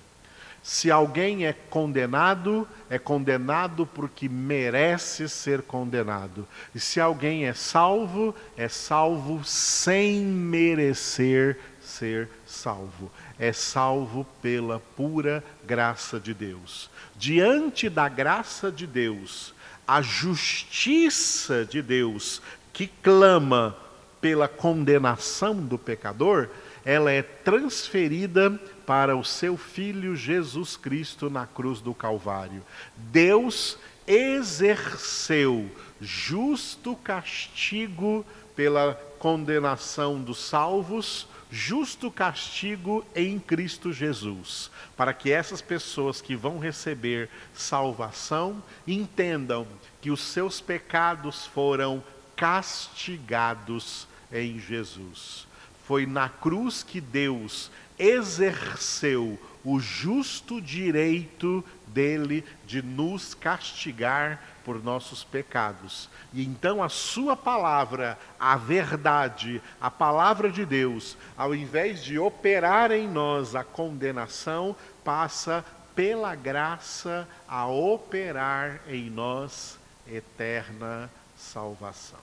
Se 0.63 0.91
alguém 0.91 1.47
é 1.47 1.53
condenado, 1.53 2.69
é 2.91 2.99
condenado 2.99 3.87
porque 3.87 4.29
merece 4.29 5.29
ser 5.29 5.63
condenado. 5.63 6.47
E 6.75 6.81
se 6.81 7.01
alguém 7.01 7.47
é 7.47 7.55
salvo, 7.55 8.35
é 8.57 8.69
salvo 8.69 9.43
sem 9.45 10.21
merecer 10.21 11.59
ser 11.81 12.29
salvo. 12.47 13.11
É 13.39 13.53
salvo 13.53 14.27
pela 14.43 14.81
pura 14.97 15.43
graça 15.65 16.21
de 16.21 16.35
Deus. 16.35 16.91
Diante 17.17 17.89
da 17.89 18.09
graça 18.09 18.71
de 18.71 18.87
Deus, 18.87 19.55
a 19.89 20.03
justiça 20.03 21.65
de 21.65 21.81
Deus 21.81 22.43
que 22.73 22.87
clama 22.87 23.77
pela 24.21 24.47
condenação 24.47 25.55
do 25.55 25.79
pecador, 25.79 26.49
ela 26.85 27.11
é 27.11 27.23
transferida 27.23 28.51
para 28.87 29.17
o 29.17 29.25
seu 29.25 29.57
filho 29.57 30.17
Jesus 30.17 30.77
Cristo 30.77 31.31
na 31.31 31.47
cruz 31.47 31.81
do 31.81 31.95
Calvário. 31.95 32.63
Deus 32.97 33.79
exerceu 34.07 35.71
justo 36.01 36.97
castigo 36.97 38.25
pela 38.57 38.95
condenação 39.19 40.21
dos 40.21 40.39
salvos, 40.39 41.29
justo 41.51 42.11
castigo 42.11 43.05
em 43.15 43.39
Cristo 43.39 43.93
Jesus, 43.93 44.71
para 44.97 45.13
que 45.13 45.31
essas 45.31 45.61
pessoas 45.61 46.21
que 46.21 46.35
vão 46.35 46.59
receber 46.59 47.29
salvação 47.53 48.63
entendam 48.87 49.67
que 50.01 50.11
os 50.11 50.21
seus 50.21 50.61
pecados 50.61 51.47
foram 51.47 52.03
castigados 52.35 54.09
em 54.33 54.59
Jesus. 54.59 55.50
Foi 55.91 56.07
na 56.07 56.29
cruz 56.29 56.85
que 56.85 57.01
Deus 57.01 57.69
exerceu 57.99 59.37
o 59.65 59.81
justo 59.81 60.61
direito 60.61 61.65
dele 61.89 62.45
de 62.65 62.81
nos 62.81 63.35
castigar 63.35 64.41
por 64.65 64.81
nossos 64.85 65.25
pecados. 65.25 66.09
E 66.33 66.45
então 66.45 66.81
a 66.81 66.89
Sua 66.89 67.37
palavra, 67.37 68.17
a 68.39 68.57
verdade, 68.57 69.61
a 69.81 69.91
palavra 69.91 70.49
de 70.49 70.65
Deus, 70.65 71.17
ao 71.37 71.53
invés 71.53 72.05
de 72.05 72.21
operar 72.21 72.93
em 72.93 73.09
nós 73.09 73.57
a 73.57 73.65
condenação, 73.65 74.77
passa 75.03 75.65
pela 75.93 76.37
graça 76.37 77.27
a 77.49 77.67
operar 77.67 78.81
em 78.87 79.11
nós 79.11 79.77
eterna 80.07 81.11
salvação. 81.37 82.21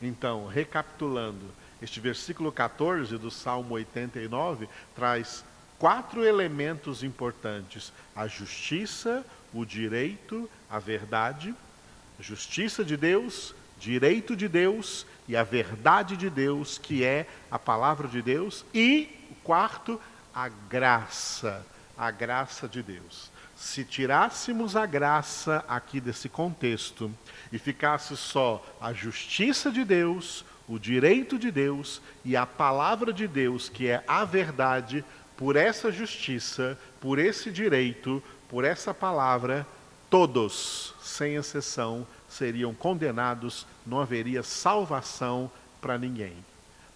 Então, 0.00 0.46
recapitulando, 0.46 1.44
este 1.80 2.00
versículo 2.00 2.50
14 2.50 3.16
do 3.18 3.30
Salmo 3.30 3.74
89 3.74 4.68
traz 4.94 5.44
quatro 5.78 6.24
elementos 6.24 7.02
importantes: 7.02 7.92
a 8.14 8.26
justiça, 8.26 9.24
o 9.52 9.64
direito, 9.64 10.48
a 10.68 10.78
verdade, 10.78 11.54
justiça 12.20 12.84
de 12.84 12.96
Deus, 12.96 13.54
direito 13.78 14.34
de 14.34 14.48
Deus 14.48 15.06
e 15.26 15.36
a 15.36 15.44
verdade 15.44 16.16
de 16.16 16.28
Deus, 16.28 16.78
que 16.78 17.04
é 17.04 17.26
a 17.50 17.58
palavra 17.58 18.08
de 18.08 18.20
Deus, 18.20 18.64
e 18.74 19.08
o 19.30 19.34
quarto, 19.36 20.00
a 20.34 20.48
graça, 20.48 21.64
a 21.96 22.10
graça 22.10 22.68
de 22.68 22.82
Deus. 22.82 23.30
Se 23.56 23.84
tirássemos 23.84 24.76
a 24.76 24.86
graça 24.86 25.64
aqui 25.68 26.00
desse 26.00 26.28
contexto 26.28 27.12
e 27.52 27.58
ficasse 27.58 28.16
só 28.16 28.64
a 28.80 28.92
justiça 28.92 29.70
de 29.70 29.84
Deus, 29.84 30.44
o 30.68 30.78
direito 30.78 31.38
de 31.38 31.50
Deus 31.50 32.02
e 32.24 32.36
a 32.36 32.44
palavra 32.44 33.12
de 33.12 33.26
Deus, 33.26 33.68
que 33.68 33.88
é 33.88 34.04
a 34.06 34.24
verdade, 34.24 35.04
por 35.36 35.56
essa 35.56 35.90
justiça, 35.90 36.78
por 37.00 37.18
esse 37.18 37.50
direito, 37.50 38.22
por 38.48 38.64
essa 38.64 38.92
palavra, 38.92 39.66
todos, 40.10 40.94
sem 41.00 41.36
exceção, 41.36 42.06
seriam 42.28 42.74
condenados, 42.74 43.66
não 43.86 44.00
haveria 44.00 44.42
salvação 44.42 45.50
para 45.80 45.96
ninguém. 45.96 46.34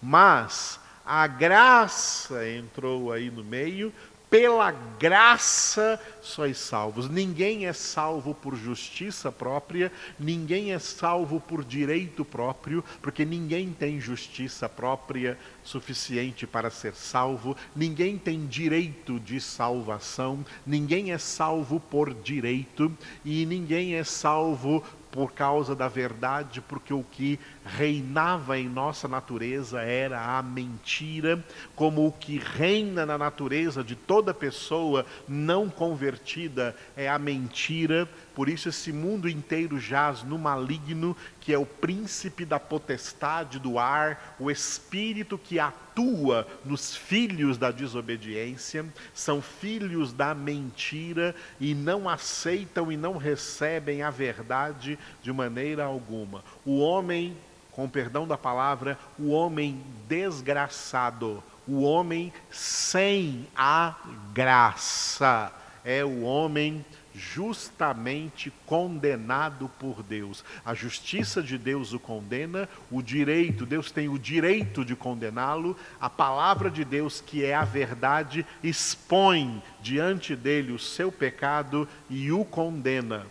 Mas 0.01 0.79
a 1.05 1.25
graça 1.25 2.47
entrou 2.47 3.11
aí 3.11 3.31
no 3.31 3.43
meio, 3.43 3.93
pela 4.33 4.71
graça 4.71 6.01
sois 6.19 6.57
salvos. 6.57 7.07
Ninguém 7.07 7.67
é 7.67 7.73
salvo 7.73 8.33
por 8.33 8.55
justiça 8.55 9.31
própria, 9.31 9.91
ninguém 10.17 10.73
é 10.73 10.79
salvo 10.79 11.39
por 11.39 11.63
direito 11.63 12.25
próprio, 12.25 12.83
porque 12.99 13.23
ninguém 13.23 13.69
tem 13.69 14.01
justiça 14.01 14.67
própria 14.67 15.37
suficiente 15.63 16.47
para 16.47 16.71
ser 16.71 16.95
salvo, 16.95 17.55
ninguém 17.75 18.17
tem 18.17 18.47
direito 18.47 19.19
de 19.19 19.39
salvação, 19.39 20.43
ninguém 20.65 21.11
é 21.11 21.19
salvo 21.19 21.79
por 21.79 22.11
direito 22.11 22.91
e 23.23 23.45
ninguém 23.45 23.93
é 23.93 24.03
salvo 24.03 24.83
por 25.13 25.31
causa 25.31 25.75
da 25.75 25.87
verdade, 25.87 26.59
porque 26.59 26.91
o 26.91 27.03
que 27.03 27.39
reinava 27.63 28.57
em 28.57 28.67
nossa 28.67 29.07
natureza 29.07 29.79
era 29.79 30.39
a 30.39 30.41
mentira, 30.41 31.41
como 31.75 32.07
o 32.07 32.11
que 32.11 32.39
reina 32.39 33.05
na 33.05 33.15
natureza 33.15 33.83
de 33.83 33.95
toda 33.95 34.33
pessoa 34.33 35.05
não 35.27 35.69
convertida 35.69 36.75
é 36.97 37.07
a 37.07 37.19
mentira. 37.19 38.09
Por 38.35 38.49
isso, 38.49 38.69
esse 38.69 38.91
mundo 38.91 39.29
inteiro 39.29 39.79
jaz 39.79 40.23
no 40.23 40.39
maligno, 40.39 41.15
que 41.39 41.53
é 41.53 41.57
o 41.57 41.65
príncipe 41.65 42.43
da 42.43 42.59
potestade 42.59 43.59
do 43.59 43.77
ar, 43.77 44.35
o 44.39 44.49
espírito 44.49 45.37
que 45.37 45.59
atua 45.59 46.47
nos 46.65 46.95
filhos 46.95 47.57
da 47.57 47.69
desobediência, 47.69 48.85
são 49.13 49.41
filhos 49.41 50.11
da 50.11 50.33
mentira 50.33 51.35
e 51.59 51.75
não 51.75 52.09
aceitam 52.09 52.91
e 52.91 52.97
não 52.97 53.17
recebem 53.17 54.01
a 54.01 54.09
verdade 54.09 54.97
de 55.21 55.31
maneira 55.31 55.83
alguma. 55.83 56.43
O 56.65 56.79
homem, 56.79 57.37
com 57.71 57.87
perdão 57.87 58.27
da 58.27 58.37
palavra, 58.37 58.97
o 59.19 59.29
homem 59.29 59.83
desgraçado, 60.07 61.43
o 61.67 61.83
homem 61.83 62.33
sem 62.49 63.47
a 63.55 63.95
graça, 64.33 65.51
é 65.85 66.03
o 66.03 66.21
homem 66.23 66.83
justamente 67.15 68.51
condenado 68.65 69.69
por 69.79 70.01
Deus. 70.01 70.43
A 70.65 70.73
justiça 70.73 71.41
de 71.41 71.57
Deus 71.57 71.93
o 71.93 71.99
condena, 71.99 72.67
o 72.89 73.01
direito, 73.01 73.65
Deus 73.65 73.91
tem 73.91 74.09
o 74.09 74.17
direito 74.17 74.83
de 74.83 74.95
condená-lo, 74.95 75.77
a 75.99 76.09
palavra 76.09 76.69
de 76.69 76.83
Deus, 76.83 77.21
que 77.21 77.45
é 77.45 77.53
a 77.53 77.63
verdade, 77.63 78.45
expõe 78.63 79.61
diante 79.81 80.35
dele 80.35 80.71
o 80.71 80.79
seu 80.79 81.11
pecado 81.11 81.87
e 82.09 82.31
o 82.31 82.43
condena. 82.43 83.27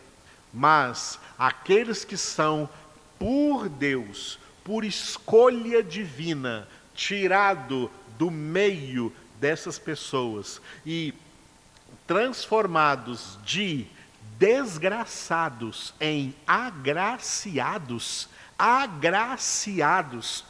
Mas 0.52 1.18
aqueles 1.38 2.04
que 2.04 2.16
são 2.16 2.68
por 3.18 3.68
Deus, 3.68 4.38
por 4.62 4.84
escolha 4.84 5.82
divina, 5.82 6.68
tirado 6.94 7.90
do 8.18 8.30
meio 8.30 9.12
dessas 9.40 9.78
pessoas 9.78 10.60
e 10.86 11.12
transformados 12.06 13.38
de 13.44 13.86
desgraçados 14.38 15.94
em 16.00 16.34
agraciados, 16.46 18.28
agraciados 18.58 20.44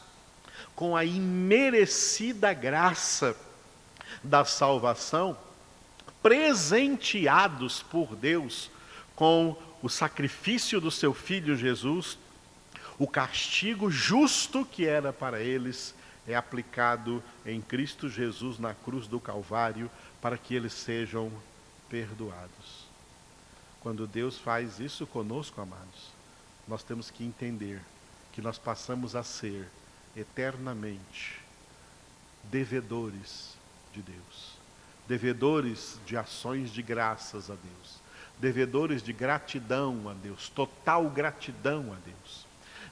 com 0.75 0.95
a 0.95 1.05
imerecida 1.05 2.53
graça 2.53 3.35
da 4.23 4.43
salvação, 4.45 5.37
presenteados 6.21 7.83
por 7.83 8.15
Deus 8.15 8.71
com 9.15 9.55
o 9.81 9.89
sacrifício 9.89 10.81
do 10.81 10.89
seu 10.89 11.13
filho 11.13 11.55
Jesus, 11.55 12.17
o 12.97 13.07
castigo 13.07 13.91
justo 13.91 14.65
que 14.65 14.87
era 14.87 15.11
para 15.11 15.41
eles 15.41 15.93
é 16.27 16.35
aplicado 16.35 17.21
em 17.45 17.61
Cristo 17.61 18.09
Jesus 18.09 18.59
na 18.59 18.73
cruz 18.73 19.07
do 19.07 19.19
Calvário 19.19 19.89
para 20.21 20.37
que 20.37 20.55
eles 20.55 20.73
sejam 20.73 21.31
perdoados. 21.89 22.87
Quando 23.81 24.07
Deus 24.07 24.37
faz 24.37 24.79
isso 24.79 25.05
conosco, 25.05 25.59
amados, 25.59 26.11
nós 26.67 26.83
temos 26.83 27.11
que 27.11 27.23
entender 27.23 27.81
que 28.31 28.41
nós 28.41 28.57
passamos 28.57 29.15
a 29.15 29.23
ser 29.23 29.67
eternamente 30.15 31.41
devedores 32.45 33.55
de 33.93 34.01
Deus, 34.01 34.57
devedores 35.07 35.99
de 36.05 36.15
ações 36.15 36.71
de 36.71 36.81
graças 36.81 37.49
a 37.49 37.55
Deus, 37.55 38.01
devedores 38.39 39.03
de 39.03 39.11
gratidão 39.13 40.09
a 40.09 40.13
Deus, 40.13 40.49
total 40.49 41.09
gratidão 41.09 41.91
a 41.91 41.97
Deus, 42.05 42.45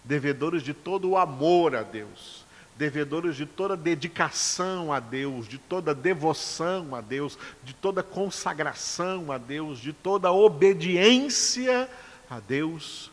devedores 0.03 0.63
de 0.63 0.73
todo 0.73 1.09
o 1.09 1.17
amor 1.17 1.75
a 1.75 1.83
Deus, 1.83 2.45
devedores 2.81 3.35
de 3.35 3.45
toda 3.45 3.77
dedicação 3.77 4.91
a 4.91 4.99
Deus, 4.99 5.47
de 5.47 5.59
toda 5.59 5.93
devoção 5.93 6.95
a 6.95 6.99
Deus, 6.99 7.37
de 7.63 7.75
toda 7.75 8.01
consagração 8.01 9.31
a 9.31 9.37
Deus, 9.37 9.77
de 9.77 9.93
toda 9.93 10.31
obediência 10.31 11.87
a 12.27 12.39
Deus, 12.39 13.11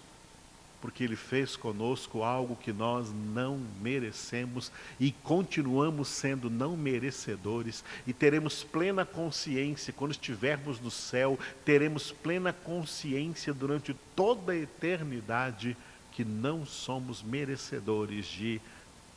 porque 0.80 1.04
Ele 1.04 1.16
fez 1.16 1.54
conosco 1.54 2.22
algo 2.22 2.56
que 2.56 2.72
nós 2.72 3.12
não 3.34 3.60
merecemos 3.82 4.72
e 4.98 5.12
continuamos 5.12 6.08
sendo 6.08 6.48
não 6.48 6.74
merecedores, 6.74 7.84
e 8.06 8.14
teremos 8.14 8.64
plena 8.64 9.04
consciência, 9.04 9.92
quando 9.92 10.12
estivermos 10.12 10.80
no 10.80 10.90
céu, 10.90 11.38
teremos 11.66 12.10
plena 12.10 12.54
consciência 12.54 13.52
durante 13.52 13.94
toda 14.16 14.52
a 14.52 14.56
eternidade 14.56 15.76
que 16.10 16.24
não 16.24 16.64
somos 16.64 17.22
merecedores 17.22 18.24
de 18.24 18.62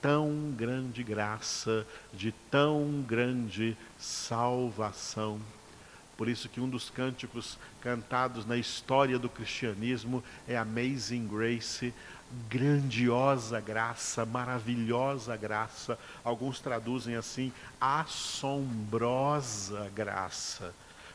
tão 0.02 0.52
grande 0.58 1.04
graça, 1.04 1.86
de 2.14 2.32
tão 2.50 3.04
grande 3.08 3.78
salvação. 3.98 5.40
Por 6.18 6.28
isso 6.28 6.50
que 6.50 6.60
um 6.60 6.70
dos 6.70 6.90
cânticos 6.90 7.58
cantados 7.82 8.46
na 8.46 8.58
história 8.58 9.18
do 9.18 9.30
cristianismo 9.30 10.24
é 10.48 10.58
Amazing 10.58 11.28
Grace, 11.28 11.94
grandiosa 12.50 13.60
graça, 13.60 14.26
maravilhosa 14.26 15.36
graça. 15.36 15.98
Alguns 16.24 16.60
traduzem 16.60 17.16
assim, 17.16 17.52
assombrosa 17.80 19.12
graça. 19.96 20.74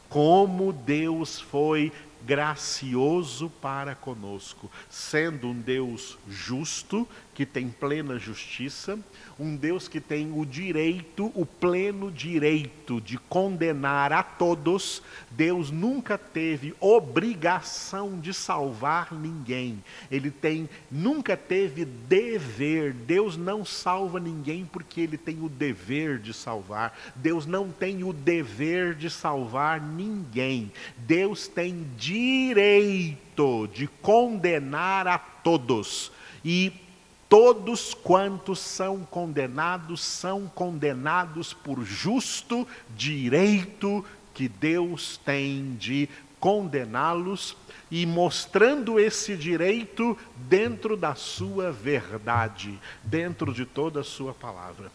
Como 0.09 0.73
Deus 0.73 1.41
foi 1.41 1.93
gracioso 2.25 3.51
para 3.63 3.95
conosco, 3.95 4.71
sendo 4.91 5.49
um 5.49 5.55
Deus 5.55 6.19
justo, 6.29 7.09
que 7.37 7.45
tem 7.45 7.69
plena 7.69 8.19
justiça, 8.19 8.99
um 9.39 9.55
Deus 9.55 9.89
que 9.89 10.01
tem 10.01 10.33
o 10.33 10.47
direito, 10.47 11.31
o 11.35 11.45
pleno 11.45 12.11
direito 12.11 12.99
de 12.99 13.19
condenar 13.19 14.11
a 14.11 14.23
todos. 14.23 15.03
Deus 15.31 15.71
nunca 15.71 16.17
teve 16.17 16.75
obrigação 16.81 18.19
de 18.19 18.33
salvar 18.33 19.13
ninguém. 19.13 19.85
Ele 20.11 20.31
tem 20.31 20.67
nunca 20.91 21.37
teve 21.37 21.85
dever. 21.85 22.95
Deus 22.95 23.37
não 23.37 23.67
salva 23.67 24.19
ninguém 24.19 24.65
porque 24.65 25.03
ele 25.03 25.19
tem 25.19 25.43
o 25.43 25.49
dever 25.51 26.19
de 26.19 26.33
salvar. 26.33 26.99
Deus 27.15 27.45
não 27.45 27.71
tem 27.71 28.03
o 28.03 28.15
dever 28.15 28.95
de 28.95 29.11
salvar 29.11 29.79
ninguém. 29.79 30.73
Deus 30.97 31.47
tem 31.47 31.87
direito 31.99 33.69
de 33.75 33.87
condenar 34.01 35.07
a 35.07 35.19
todos. 35.19 36.11
E 36.43 36.86
Todos 37.29 37.93
quantos 37.93 38.61
são 38.61 39.01
condenados 39.05 40.01
são 40.01 40.47
condenados 40.47 41.53
por 41.53 41.85
justo 41.85 42.67
direito 42.97 44.05
que 44.33 44.49
Deus 44.49 45.17
tem 45.25 45.75
de 45.75 46.09
condená-los 46.39 47.57
e 47.91 48.07
mostrando 48.07 49.01
esse 49.01 49.37
direito 49.37 50.17
dentro 50.37 50.97
da 50.97 51.15
sua 51.15 51.73
verdade, 51.73 52.79
dentro 53.03 53.53
de 53.53 53.65
toda 53.65 54.01
a 54.01 54.05
sua 54.05 54.33
palavra. 54.33 54.93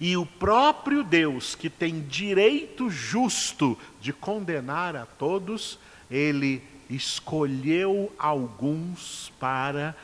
E 0.00 0.16
o 0.16 0.24
próprio 0.24 1.04
Deus, 1.04 1.54
que 1.54 1.68
tem 1.68 2.00
direito 2.00 2.88
justo 2.90 3.78
de 4.00 4.12
condenar 4.12 4.96
a 4.96 5.04
todos, 5.04 5.78
ele 6.10 6.62
escolheu 6.88 8.10
alguns 8.18 9.30
para 9.38 9.94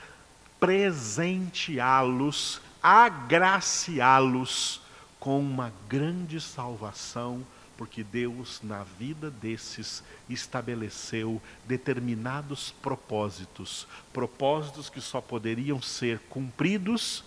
presenteá-los, 0.60 2.60
agraciá-los 2.82 4.80
com 5.18 5.40
uma 5.40 5.72
grande 5.88 6.40
salvação, 6.40 7.44
porque 7.76 8.02
Deus, 8.02 8.60
na 8.62 8.84
vida 8.84 9.30
desses, 9.30 10.02
estabeleceu 10.28 11.42
determinados 11.66 12.74
propósitos, 12.80 13.86
propósitos 14.12 14.88
que 14.88 15.00
só 15.00 15.20
poderiam 15.20 15.82
ser 15.82 16.20
cumpridos 16.30 17.24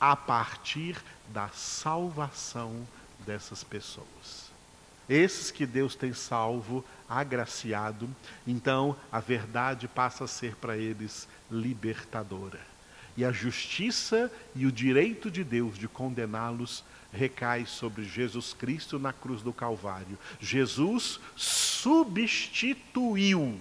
a 0.00 0.16
partir 0.16 0.96
da 1.28 1.48
salvação 1.48 2.86
dessas 3.26 3.64
pessoas. 3.64 4.46
Esses 5.08 5.50
que 5.50 5.64
Deus 5.64 5.94
tem 5.94 6.12
salvo, 6.12 6.84
agraciado, 7.08 8.08
então 8.46 8.96
a 9.10 9.20
verdade 9.20 9.86
passa 9.86 10.24
a 10.24 10.28
ser 10.28 10.56
para 10.56 10.76
eles 10.76 11.28
libertadora. 11.50 12.60
E 13.16 13.24
a 13.24 13.32
justiça 13.32 14.30
e 14.54 14.66
o 14.66 14.72
direito 14.72 15.30
de 15.30 15.42
Deus 15.42 15.78
de 15.78 15.88
condená-los 15.88 16.84
recai 17.12 17.64
sobre 17.64 18.04
Jesus 18.04 18.52
Cristo 18.52 18.98
na 18.98 19.12
cruz 19.12 19.42
do 19.42 19.52
Calvário. 19.52 20.18
Jesus 20.38 21.18
substituiu. 21.34 23.58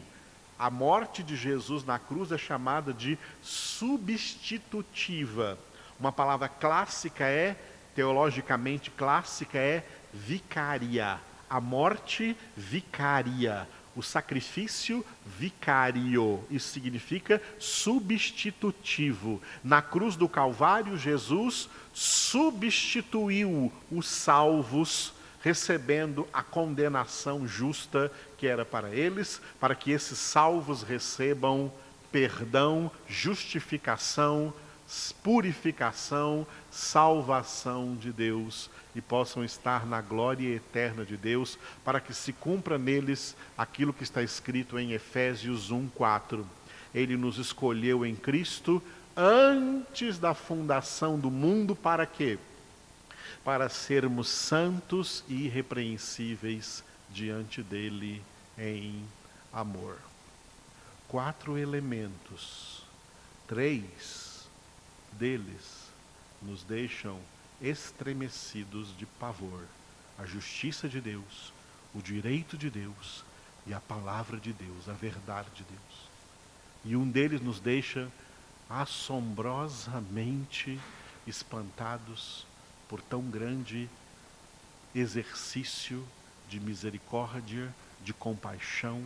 A 0.58 0.70
morte 0.70 1.22
de 1.22 1.36
Jesus 1.36 1.84
na 1.84 2.00
cruz 2.00 2.32
é 2.32 2.38
chamada 2.38 2.94
de 2.94 3.18
substitutiva. 3.42 5.60
Uma 6.00 6.12
palavra 6.12 6.48
clássica 6.48 7.26
é, 7.26 7.58
teologicamente 7.94 8.90
clássica, 8.92 9.58
é 9.58 9.86
vicária 10.14 11.20
a 11.50 11.62
morte 11.62 12.36
vicária, 12.56 13.68
o 13.96 14.04
sacrifício 14.04 15.06
vicário. 15.26 16.44
Isso 16.50 16.70
significa 16.70 17.42
substitutivo. 17.58 19.42
Na 19.64 19.82
cruz 19.82 20.16
do 20.16 20.28
Calvário, 20.28 20.98
Jesus 20.98 21.70
substituiu 21.94 23.72
os 23.90 24.08
salvos, 24.08 25.14
recebendo 25.42 26.28
a 26.34 26.44
condenação 26.44 27.48
justa 27.48 28.12
que 28.38 28.48
era 28.48 28.66
para 28.66 28.94
eles, 28.94 29.42
para 29.60 29.76
que 29.76 29.92
esses 29.92 30.18
salvos 30.18 30.84
recebam 30.84 31.72
perdão, 32.12 32.92
justificação, 33.08 34.54
purificação, 35.24 36.46
salvação 36.72 37.96
de 37.96 38.12
Deus 38.12 38.70
e 38.96 39.02
possam 39.02 39.44
estar 39.44 39.86
na 39.86 40.02
glória 40.02 40.56
eterna 40.56 41.06
de 41.06 41.18
Deus, 41.18 41.60
para 41.84 42.00
que 42.00 42.14
se 42.14 42.32
cumpra 42.32 42.78
neles 42.78 43.36
aquilo 43.58 43.94
que 43.94 44.04
está 44.04 44.24
escrito 44.24 44.80
em 44.80 44.94
Efésios 44.94 45.70
1:4. 45.70 46.46
Ele 46.94 47.18
nos 47.18 47.38
escolheu 47.38 48.06
em 48.06 48.16
Cristo 48.16 48.82
antes 49.16 50.18
da 50.18 50.34
fundação 50.34 51.20
do 51.20 51.30
mundo 51.30 51.76
para 51.76 52.06
quê? 52.06 52.40
Para 53.44 53.68
sermos 53.70 54.30
santos 54.30 55.24
e 55.28 55.46
irrepreensíveis 55.46 56.84
diante 57.10 57.62
dele 57.62 58.22
em 58.58 59.04
amor. 59.52 59.98
Quatro 61.08 61.58
elementos, 61.58 62.84
três 63.48 64.48
deles 65.14 65.86
nos 66.42 66.64
deixam 66.64 67.20
estremecidos 67.62 68.96
de 68.98 69.06
pavor 69.06 69.64
a 70.18 70.26
justiça 70.26 70.88
de 70.88 71.02
Deus, 71.02 71.52
o 71.94 72.02
direito 72.02 72.58
de 72.58 72.70
Deus 72.70 73.26
e 73.68 73.74
a 73.74 73.82
palavra 73.82 74.40
de 74.40 74.54
Deus, 74.54 74.88
a 74.88 74.94
verdade 74.94 75.50
de 75.56 75.64
Deus. 75.64 76.06
E 76.84 76.96
um 76.96 77.10
deles 77.10 77.42
nos 77.42 77.60
deixa 77.60 78.08
assombrosamente 78.70 80.80
espantados 81.28 82.46
por 82.88 83.02
tão 83.02 83.24
grande 83.24 83.90
exercício 84.94 86.08
de 86.48 86.60
misericórdia, 86.60 87.74
de 88.04 88.14
compaixão, 88.14 89.04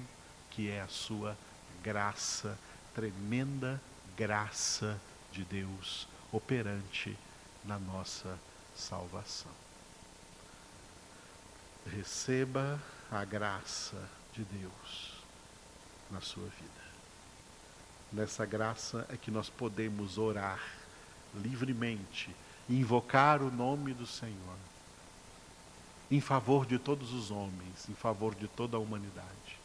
que 0.52 0.70
é 0.70 0.82
a 0.82 0.88
sua 0.88 1.38
graça, 1.82 2.60
tremenda 2.94 3.82
graça 4.18 5.00
de 5.32 5.46
Deus 5.46 6.06
operante 6.32 7.18
na 7.65 7.78
nossa 7.80 8.38
salvação. 8.76 9.52
Receba 11.86 12.80
a 13.12 13.24
graça 13.26 13.98
de 14.34 14.43
Deus 14.43 15.24
na 16.12 16.22
sua 16.22 16.45
vida. 16.45 16.89
Nessa 18.12 18.45
graça 18.45 19.06
é 19.10 19.17
que 19.17 19.32
nós 19.32 19.50
podemos 19.50 20.17
orar 20.17 20.62
livremente, 21.36 22.36
invocar 22.67 23.41
o 23.41 23.52
nome 23.52 23.93
do 23.93 24.08
Senhor 24.08 24.58
em 26.12 26.19
favor 26.19 26.65
de 26.65 26.80
todos 26.80 27.13
os 27.13 27.30
homens, 27.30 27.88
em 27.88 27.93
favor 27.93 28.34
de 28.34 28.48
toda 28.48 28.78
a 28.78 28.80
humanidade. 28.80 29.59